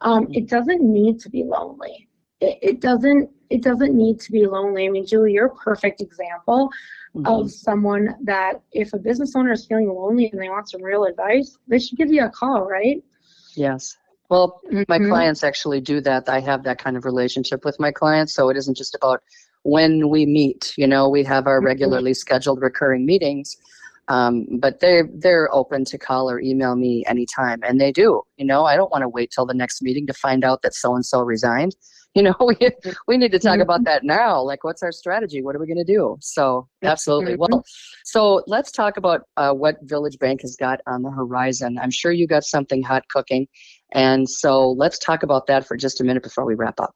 Um, 0.00 0.28
it 0.30 0.48
doesn't 0.48 0.82
need 0.82 1.20
to 1.20 1.30
be 1.30 1.44
lonely 1.44 2.08
it, 2.40 2.58
it 2.62 2.80
doesn't 2.80 3.30
it 3.50 3.62
doesn't 3.62 3.94
need 3.94 4.20
to 4.20 4.32
be 4.32 4.46
lonely 4.46 4.86
i 4.86 4.90
mean 4.90 5.06
julie 5.06 5.32
you're 5.32 5.46
a 5.46 5.54
perfect 5.56 6.00
example 6.00 6.70
Mhm. 7.16 7.26
of 7.42 7.50
someone 7.50 8.14
that 8.22 8.60
if 8.72 8.92
a 8.92 8.98
business 8.98 9.34
owner 9.34 9.52
is 9.52 9.66
feeling 9.66 9.88
lonely 9.88 10.30
and 10.30 10.40
they 10.40 10.48
want 10.48 10.70
some 10.70 10.82
real 10.82 11.04
advice 11.04 11.58
they 11.66 11.78
should 11.78 11.98
give 11.98 12.12
you 12.12 12.24
a 12.24 12.30
call 12.30 12.64
right 12.66 13.02
Yes. 13.56 13.96
Well, 14.28 14.60
my 14.88 14.98
Mhm. 15.00 15.08
clients 15.08 15.42
actually 15.42 15.80
do 15.80 16.00
that. 16.02 16.28
I 16.28 16.38
have 16.38 16.62
that 16.62 16.78
kind 16.78 16.96
of 16.96 17.04
relationship 17.04 17.64
with 17.64 17.78
my 17.80 17.90
clients. 17.90 18.32
So 18.32 18.48
it 18.48 18.56
isn't 18.56 18.76
just 18.76 18.94
about 18.94 19.22
when 19.64 20.08
we 20.08 20.24
meet, 20.24 20.72
you 20.76 20.86
know, 20.86 21.08
we 21.08 21.24
have 21.24 21.48
our 21.48 21.60
Mhm. 21.60 21.64
regularly 21.64 22.14
scheduled 22.14 22.62
recurring 22.62 23.04
meetings. 23.04 23.56
Um, 24.08 24.46
but 24.58 24.80
they're 24.80 25.08
they're 25.14 25.52
open 25.54 25.84
to 25.86 25.98
call 25.98 26.30
or 26.30 26.40
email 26.40 26.74
me 26.74 27.04
anytime 27.06 27.60
and 27.62 27.80
they 27.80 27.92
do. 27.92 28.22
You 28.38 28.44
know, 28.44 28.64
I 28.64 28.76
don't 28.76 28.90
want 28.90 29.02
to 29.02 29.08
wait 29.08 29.30
till 29.30 29.46
the 29.46 29.54
next 29.54 29.82
meeting 29.82 30.06
to 30.06 30.12
find 30.14 30.44
out 30.44 30.62
that 30.62 30.74
so 30.74 30.94
and 30.94 31.04
so 31.04 31.22
resigned. 31.22 31.74
You 32.16 32.24
know, 32.24 32.34
we 32.40 32.56
we 33.06 33.16
need 33.16 33.30
to 33.32 33.38
talk 33.38 33.58
Mhm. 33.58 33.62
about 33.62 33.84
that 33.84 34.02
now. 34.02 34.42
Like 34.42 34.64
what's 34.64 34.82
our 34.82 34.90
strategy? 34.90 35.42
What 35.42 35.54
are 35.54 35.60
we 35.60 35.68
gonna 35.68 35.84
do? 35.84 36.16
So 36.20 36.66
absolutely. 36.82 37.34
Mhm. 37.34 37.38
Well 37.38 37.64
so 38.04 38.42
let's 38.48 38.72
talk 38.72 38.96
about 38.96 39.22
uh, 39.36 39.52
what 39.52 39.76
Village 39.82 40.18
Bank 40.18 40.40
has 40.40 40.56
got 40.56 40.80
on 40.88 41.02
the 41.02 41.10
horizon. 41.10 41.78
I'm 41.80 41.92
sure 41.92 42.10
you 42.10 42.26
got 42.26 42.42
something 42.42 42.82
hot 42.82 43.06
cooking. 43.08 43.46
And 43.92 44.28
so 44.28 44.72
let's 44.72 44.98
talk 44.98 45.22
about 45.22 45.46
that 45.46 45.66
for 45.68 45.76
just 45.76 46.00
a 46.00 46.04
minute 46.04 46.24
before 46.24 46.44
we 46.44 46.54
wrap 46.56 46.80
up. 46.80 46.94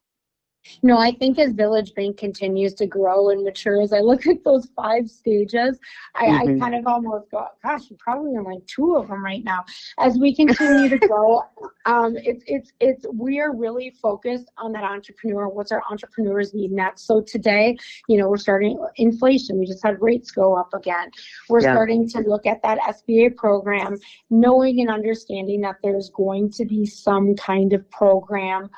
No, 0.83 0.97
I 0.97 1.11
think 1.11 1.37
as 1.39 1.51
Village 1.53 1.93
Bank 1.93 2.17
continues 2.17 2.73
to 2.75 2.85
grow 2.87 3.29
and 3.29 3.43
mature, 3.43 3.81
as 3.81 3.93
I 3.93 3.99
look 3.99 4.25
at 4.27 4.43
those 4.43 4.67
five 4.75 5.09
stages, 5.09 5.79
I, 6.15 6.25
Mhm. 6.27 6.55
I 6.55 6.59
kind 6.59 6.75
of 6.75 6.87
almost 6.87 7.29
go, 7.31 7.45
gosh, 7.63 7.89
we're 7.89 7.97
probably 7.97 8.33
in 8.35 8.43
like 8.43 8.65
two 8.65 8.95
of 8.95 9.07
them 9.07 9.23
right 9.23 9.43
now. 9.43 9.63
As 9.99 10.17
we 10.17 10.35
continue 10.35 10.89
to 10.89 10.97
grow, 10.97 11.41
um, 11.85 12.17
it's 12.17 12.43
it's 12.47 12.71
it's 12.79 13.05
we 13.13 13.39
are 13.39 13.53
really 13.55 13.91
focused 13.91 14.49
on 14.57 14.71
that 14.73 14.83
entrepreneur. 14.83 15.47
What's 15.47 15.71
our 15.71 15.83
entrepreneurs 15.89 16.53
need 16.53 16.71
next? 16.71 17.03
So 17.05 17.21
today, 17.21 17.77
you 18.07 18.17
know, 18.17 18.27
we're 18.29 18.37
starting 18.37 18.83
inflation. 18.97 19.59
We 19.59 19.65
just 19.65 19.83
had 19.83 20.01
rates 20.01 20.31
go 20.31 20.55
up 20.55 20.73
again. 20.73 21.11
We're 21.49 21.61
Yeah. 21.61 21.73
starting 21.73 22.07
to 22.09 22.19
look 22.21 22.45
at 22.45 22.61
that 22.63 22.79
SBA 22.79 23.29
program, 23.29 23.97
knowing 24.29 24.79
and 24.81 24.89
understanding 24.89 25.61
that 25.61 25.75
there's 25.83 26.09
going 26.09 26.49
to 26.51 26.65
be 26.65 26.85
some 26.85 27.35
kind 27.35 27.73
of 27.73 27.89
program 27.91 28.69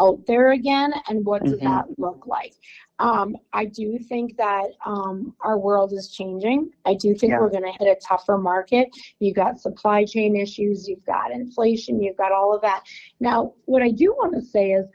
out 0.00 0.20
there 0.26 0.52
again 0.52 0.92
and 1.08 1.24
what 1.24 1.44
does 1.44 1.54
Mhm. 1.60 1.64
that 1.64 1.84
look 1.98 2.26
like 2.26 2.52
um, 2.98 3.36
i 3.52 3.64
do 3.64 3.98
think 3.98 4.36
that 4.36 4.66
um, 4.84 5.34
our 5.40 5.58
world 5.58 5.92
is 5.92 6.10
changing 6.10 6.70
i 6.84 6.94
do 6.94 7.14
think 7.14 7.30
Yeah. 7.32 7.40
we're 7.40 7.50
going 7.50 7.64
to 7.64 7.72
hit 7.84 7.88
a 7.96 8.00
tougher 8.00 8.38
market 8.38 8.88
you've 9.20 9.36
got 9.36 9.60
supply 9.60 10.04
chain 10.04 10.36
issues 10.36 10.88
you've 10.88 11.04
got 11.04 11.30
inflation 11.32 12.02
you've 12.02 12.16
got 12.16 12.32
all 12.32 12.54
of 12.54 12.60
that 12.62 12.82
now 13.20 13.54
what 13.66 13.82
i 13.82 13.90
do 13.90 14.12
want 14.14 14.34
to 14.34 14.42
say 14.42 14.72
is 14.72 14.86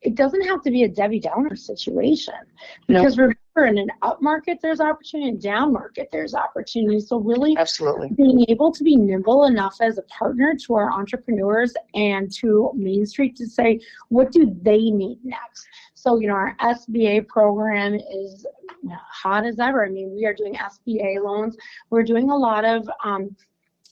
it 0.00 0.16
doesn't 0.16 0.42
have 0.48 0.62
to 0.62 0.70
be 0.70 0.82
a 0.82 0.88
debbie 0.88 1.20
downer 1.20 1.54
situation 1.54 2.34
No. 2.88 2.98
because 2.98 3.16
remember 3.18 3.38
in 3.56 3.78
an 3.78 3.88
up 4.00 4.20
market 4.22 4.58
there's 4.62 4.80
opportunity 4.80 5.28
in 5.28 5.38
down 5.38 5.72
market 5.72 6.08
there's 6.10 6.34
opportunity 6.34 6.98
so 6.98 7.18
really 7.18 7.56
Absolutely. 7.56 8.08
being 8.16 8.44
able 8.48 8.72
to 8.72 8.82
be 8.82 8.96
nimble 8.96 9.44
enough 9.44 9.76
as 9.80 9.98
a 9.98 10.02
partner 10.02 10.54
to 10.66 10.74
our 10.74 10.90
entrepreneurs 10.90 11.74
and 11.94 12.32
to 12.32 12.72
Main 12.74 13.06
Street 13.06 13.36
to 13.36 13.46
say, 13.46 13.80
what 14.08 14.32
do 14.32 14.56
they 14.62 14.90
need 14.90 15.18
next? 15.22 15.66
So, 15.94 16.18
you 16.18 16.28
know, 16.28 16.34
our 16.34 16.56
SBA 16.60 17.28
program 17.28 17.94
is 17.94 18.46
hot 19.08 19.46
as 19.46 19.58
ever. 19.60 19.84
I 19.84 19.88
mean, 19.88 20.14
we 20.14 20.26
are 20.26 20.34
doing 20.34 20.54
SBA 20.54 21.22
loans. 21.22 21.56
We're 21.90 22.02
doing 22.02 22.30
a 22.30 22.36
lot 22.36 22.64
of 22.64 22.88
um, 23.04 23.36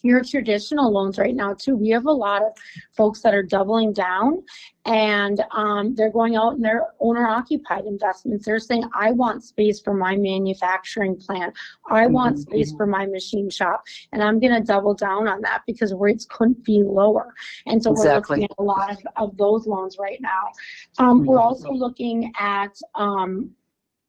your 0.03 0.23
traditional 0.23 0.93
loans 0.93 1.19
right 1.19 1.35
now 1.35 1.55
too. 1.55 1.77
We 1.77 1.89
have 1.91 2.07
a 2.07 2.13
lot 2.13 2.43
of 2.43 2.53
folks 2.97 3.21
that 3.23 3.35
are 3.35 3.43
doubling 3.43 3.93
down 3.93 4.43
and 4.87 5.45
um, 5.51 5.95
they're 5.95 6.11
going 6.11 6.37
out 6.37 6.55
and 6.55 6.65
they're 6.65 6.89
owner 7.01 7.27
occupied 7.27 7.85
investments. 7.85 8.47
They're 8.47 8.59
saying, 8.59 8.85
I 8.95 9.11
want 9.13 9.45
space 9.45 9.81
for 9.81 9.93
my 9.95 10.17
manufacturing 10.17 11.17
plant. 11.17 11.55
I 11.91 12.07
want 12.07 12.37
Mhm, 12.37 12.41
space 12.41 12.73
for 12.73 12.87
my 12.87 13.07
machine 13.07 13.51
shop. 13.51 13.85
And 14.13 14.23
I'm 14.23 14.41
going 14.41 14.55
to 14.55 14.61
double 14.61 14.95
down 14.95 15.29
on 15.29 15.43
that 15.43 15.63
because 15.67 15.93
rates 15.95 16.27
couldn't 16.31 16.65
be 16.65 16.83
lower. 16.83 17.35
And 17.67 17.83
so 17.83 17.91
we're 17.93 18.15
looking 18.17 18.45
at 18.45 18.51
a 18.59 18.63
lot 18.63 18.91
of, 18.91 18.99
of 19.17 19.37
those 19.37 19.67
loans 19.67 19.97
right 19.99 20.21
now. 20.21 20.49
Um, 20.99 21.25
we're 21.27 21.37
Mhm. 21.39 21.43
also 21.43 21.73
looking 21.73 22.33
at 22.39 22.75
um, 22.95 23.51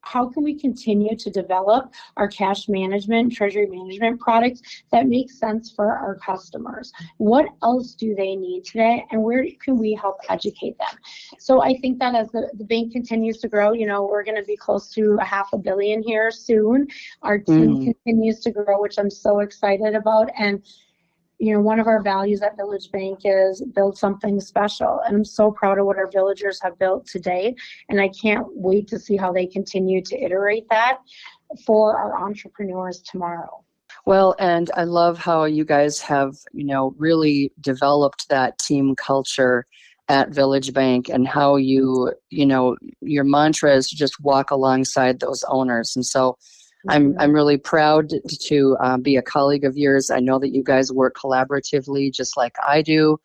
how 0.01 0.27
can 0.27 0.43
we 0.43 0.57
continue 0.57 1.15
to 1.15 1.29
develop 1.29 1.93
our 2.17 2.27
cash 2.27 2.67
management, 2.67 3.33
treasury 3.33 3.67
management 3.67 4.19
products 4.19 4.61
that 4.91 5.07
make 5.07 5.31
sense 5.31 5.71
for 5.71 5.91
our 5.91 6.15
customers? 6.15 6.91
What 7.17 7.47
else 7.63 7.93
do 7.93 8.15
they 8.15 8.35
need 8.35 8.65
today, 8.65 9.05
and 9.11 9.21
where 9.21 9.45
can 9.63 9.77
we 9.77 9.93
help 9.93 10.17
educate 10.29 10.77
them? 10.77 10.99
So 11.39 11.61
I 11.61 11.77
think 11.79 11.99
that 11.99 12.15
as 12.15 12.29
the, 12.31 12.49
the 12.53 12.65
bank 12.65 12.91
continues 12.91 13.37
to 13.39 13.47
grow, 13.47 13.73
you 13.73 13.85
know, 13.85 14.03
we're 14.03 14.23
going 14.23 14.37
to 14.37 14.43
be 14.43 14.57
close 14.57 14.89
to 14.93 15.17
a 15.21 15.25
half 15.25 15.53
a 15.53 15.57
billion 15.57 16.01
here 16.03 16.31
soon. 16.31 16.87
Our 17.21 17.37
team 17.37 17.77
mm. 17.77 17.83
continues 17.85 18.39
to 18.41 18.51
grow, 18.51 18.81
which 18.81 18.97
I'm 18.97 19.09
so 19.09 19.39
excited 19.39 19.95
about, 19.95 20.29
and 20.37 20.63
you 21.41 21.51
know, 21.51 21.59
one 21.59 21.79
of 21.79 21.87
our 21.87 22.03
values 22.03 22.43
at 22.43 22.55
Village 22.55 22.91
Bank 22.91 23.21
is 23.23 23.63
build 23.73 23.97
something 23.97 24.39
special. 24.39 25.01
And 25.07 25.15
I'm 25.15 25.25
so 25.25 25.51
proud 25.51 25.79
of 25.79 25.87
what 25.87 25.97
our 25.97 26.09
villagers 26.09 26.61
have 26.61 26.77
built 26.77 27.07
today. 27.07 27.55
And 27.89 27.99
I 27.99 28.09
can't 28.09 28.45
wait 28.51 28.87
to 28.89 28.99
see 28.99 29.17
how 29.17 29.33
they 29.33 29.47
continue 29.47 30.03
to 30.03 30.23
iterate 30.23 30.67
that 30.69 30.99
for 31.65 31.97
our 31.97 32.23
entrepreneurs 32.23 33.01
tomorrow. 33.01 33.65
Well, 34.05 34.35
and 34.37 34.69
I 34.75 34.83
love 34.83 35.17
how 35.17 35.45
you 35.45 35.65
guys 35.65 35.99
have, 36.01 36.35
you 36.53 36.65
know, 36.65 36.93
really 36.97 37.51
developed 37.59 38.29
that 38.29 38.59
team 38.59 38.95
culture 38.95 39.65
at 40.09 40.29
Village 40.29 40.73
Bank 40.73 41.09
and 41.09 41.27
how 41.27 41.55
you, 41.55 42.13
you 42.29 42.45
know, 42.45 42.77
your 43.01 43.23
mantra 43.23 43.75
is 43.75 43.89
to 43.89 43.95
just 43.95 44.21
walk 44.21 44.51
alongside 44.51 45.19
those 45.19 45.43
owners. 45.47 45.95
And 45.95 46.05
so 46.05 46.37
I'm 46.89 47.15
I'm 47.19 47.33
really 47.33 47.57
proud 47.57 48.11
to 48.27 48.77
uh, 48.79 48.97
be 48.97 49.15
a 49.15 49.21
colleague 49.21 49.65
of 49.65 49.77
yours. 49.77 50.09
I 50.09 50.19
know 50.19 50.39
that 50.39 50.53
you 50.53 50.63
guys 50.63 50.91
work 50.91 51.15
collaboratively, 51.15 52.13
just 52.13 52.37
like 52.37 52.55
I 52.65 52.81
do. 52.81 53.17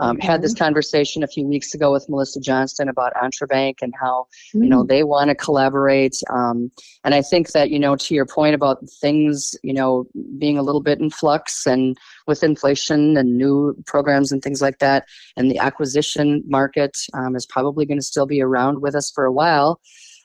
Um, 0.00 0.16
mm-hmm. 0.16 0.26
Had 0.26 0.42
this 0.42 0.54
mm-hmm. 0.54 0.64
conversation 0.64 1.22
a 1.22 1.26
few 1.26 1.44
weeks 1.44 1.74
ago 1.74 1.92
with 1.92 2.08
Melissa 2.08 2.40
Johnston 2.40 2.88
about 2.88 3.14
EntreBank 3.14 3.76
and 3.82 3.92
how 4.00 4.26
mm-hmm. 4.54 4.62
you 4.62 4.68
know 4.68 4.84
mm. 4.84 4.88
they 4.88 5.02
want 5.02 5.28
to 5.28 5.34
collaborate. 5.34 6.16
Um, 6.30 6.70
and 7.04 7.14
I 7.14 7.22
think 7.22 7.52
that 7.52 7.70
you 7.70 7.78
know 7.78 7.96
to 7.96 8.14
your 8.14 8.26
point 8.26 8.54
about 8.54 8.78
things 9.00 9.56
you 9.62 9.72
know 9.72 10.06
being 10.38 10.58
a 10.58 10.62
little 10.62 10.82
bit 10.82 11.00
in 11.00 11.10
flux 11.10 11.66
and 11.66 11.96
with 12.26 12.42
inflation 12.42 13.16
and 13.16 13.36
new 13.36 13.74
programs 13.86 14.30
and 14.30 14.42
things 14.42 14.62
like 14.62 14.78
that, 14.78 15.04
and 15.36 15.50
the 15.50 15.58
acquisition 15.58 16.44
market 16.46 16.96
um, 17.14 17.34
is 17.34 17.46
probably 17.46 17.84
going 17.84 17.98
to 17.98 18.04
still 18.04 18.26
be 18.26 18.40
around 18.40 18.80
with 18.80 18.94
us 18.94 19.10
for 19.10 19.24
a 19.24 19.32
while 19.32 19.80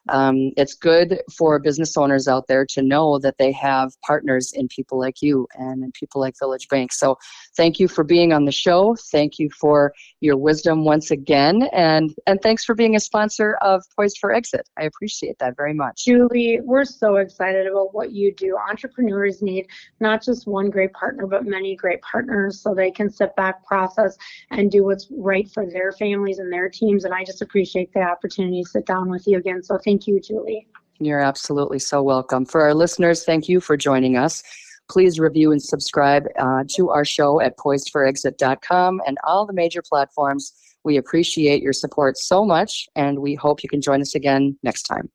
um, 0.10 0.52
it's 0.58 0.74
good 0.74 1.22
for 1.36 1.60
business 1.60 1.96
owners 1.96 2.28
out 2.28 2.48
there 2.48 2.66
to 2.66 2.82
know 2.82 3.20
that 3.20 3.38
they 3.38 3.52
have 3.54 3.94
partners 4.02 4.52
in 4.54 4.68
people 4.68 5.00
like 5.00 5.22
you 5.22 5.48
and 5.56 5.84
in 5.84 5.92
people 5.92 6.20
like 6.20 6.38
Village 6.38 6.68
Bank. 6.68 6.92
So 6.92 7.18
thank 7.56 7.80
you 7.80 7.88
for 7.88 8.04
being 8.04 8.34
on 8.34 8.46
the 8.46 8.52
show. 8.52 8.96
Thank 9.12 9.40
you 9.40 9.50
for 9.50 9.94
your 10.20 10.38
wisdom 10.38 10.84
once 10.84 11.12
again. 11.12 11.70
And, 11.72 12.14
and 12.28 12.42
thanks 12.42 12.66
for 12.66 12.76
being 12.76 12.96
a 12.96 13.00
sponsor 13.00 13.56
of 13.62 13.84
Poised 13.96 14.18
for 14.20 14.34
Exit. 14.34 14.68
I 14.78 14.84
appreciate 14.84 15.38
that 15.40 15.56
very 15.56 15.74
much. 15.74 16.06
Julie, 16.06 16.60
we're 16.62 16.86
so 16.86 17.18
excited 17.18 17.68
about 17.68 17.94
what 17.94 18.12
you 18.12 18.34
do. 18.34 18.58
Entrepreneurs 18.70 19.42
need 19.42 19.68
not 20.00 20.22
just 20.22 20.48
one 20.48 20.70
great 20.70 20.92
partner, 20.94 21.28
but 21.28 21.46
many 21.46 21.76
great 21.76 22.02
partners 22.02 22.60
so 22.60 22.74
they 22.74 22.92
can 22.92 23.10
sit 23.10 23.36
back, 23.36 23.66
process, 23.66 24.18
and 24.52 24.70
do 24.70 24.84
what's 24.84 25.08
right 25.12 25.50
for 25.50 25.66
their 25.66 25.92
families 25.94 26.40
and 26.40 26.52
their 26.52 26.70
teams. 26.70 27.06
And 27.06 27.14
I 27.14 27.24
just 27.24 27.42
appreciate 27.42 27.94
the 27.94 28.02
opportunity 28.02 28.64
to 28.64 28.70
sit 28.70 28.86
down 28.86 29.10
with 29.10 29.26
you 29.28 29.38
again. 29.38 29.64
So 29.64 29.78
thank 29.78 29.93
Thank 29.94 30.08
you, 30.08 30.20
Julie. 30.20 30.66
You're 31.00 31.20
absolutely 31.20 31.78
so 31.78 32.02
welcome. 32.02 32.48
For 32.48 32.62
our 32.62 32.74
listeners, 32.74 33.26
thank 33.26 33.48
you 33.48 33.60
for 33.60 33.78
joining 33.78 34.18
us. 34.18 34.42
Please 34.90 35.20
review 35.20 35.52
and 35.52 35.62
subscribe 35.62 36.26
uh, 36.40 36.64
to 36.70 36.90
our 36.90 37.06
show 37.06 37.40
at 37.40 37.60
poisedforexit.com 37.60 39.02
and 39.06 39.20
all 39.24 39.46
the 39.46 39.54
major 39.54 39.84
platforms. 39.84 40.52
We 40.84 40.98
appreciate 40.98 41.62
your 41.62 41.74
support 41.74 42.18
so 42.18 42.44
much, 42.44 42.88
and 42.96 43.20
we 43.20 43.36
hope 43.36 43.62
you 43.62 43.70
can 43.70 43.82
join 43.82 44.02
us 44.02 44.16
again 44.16 44.58
next 44.64 44.84
time. 44.84 45.12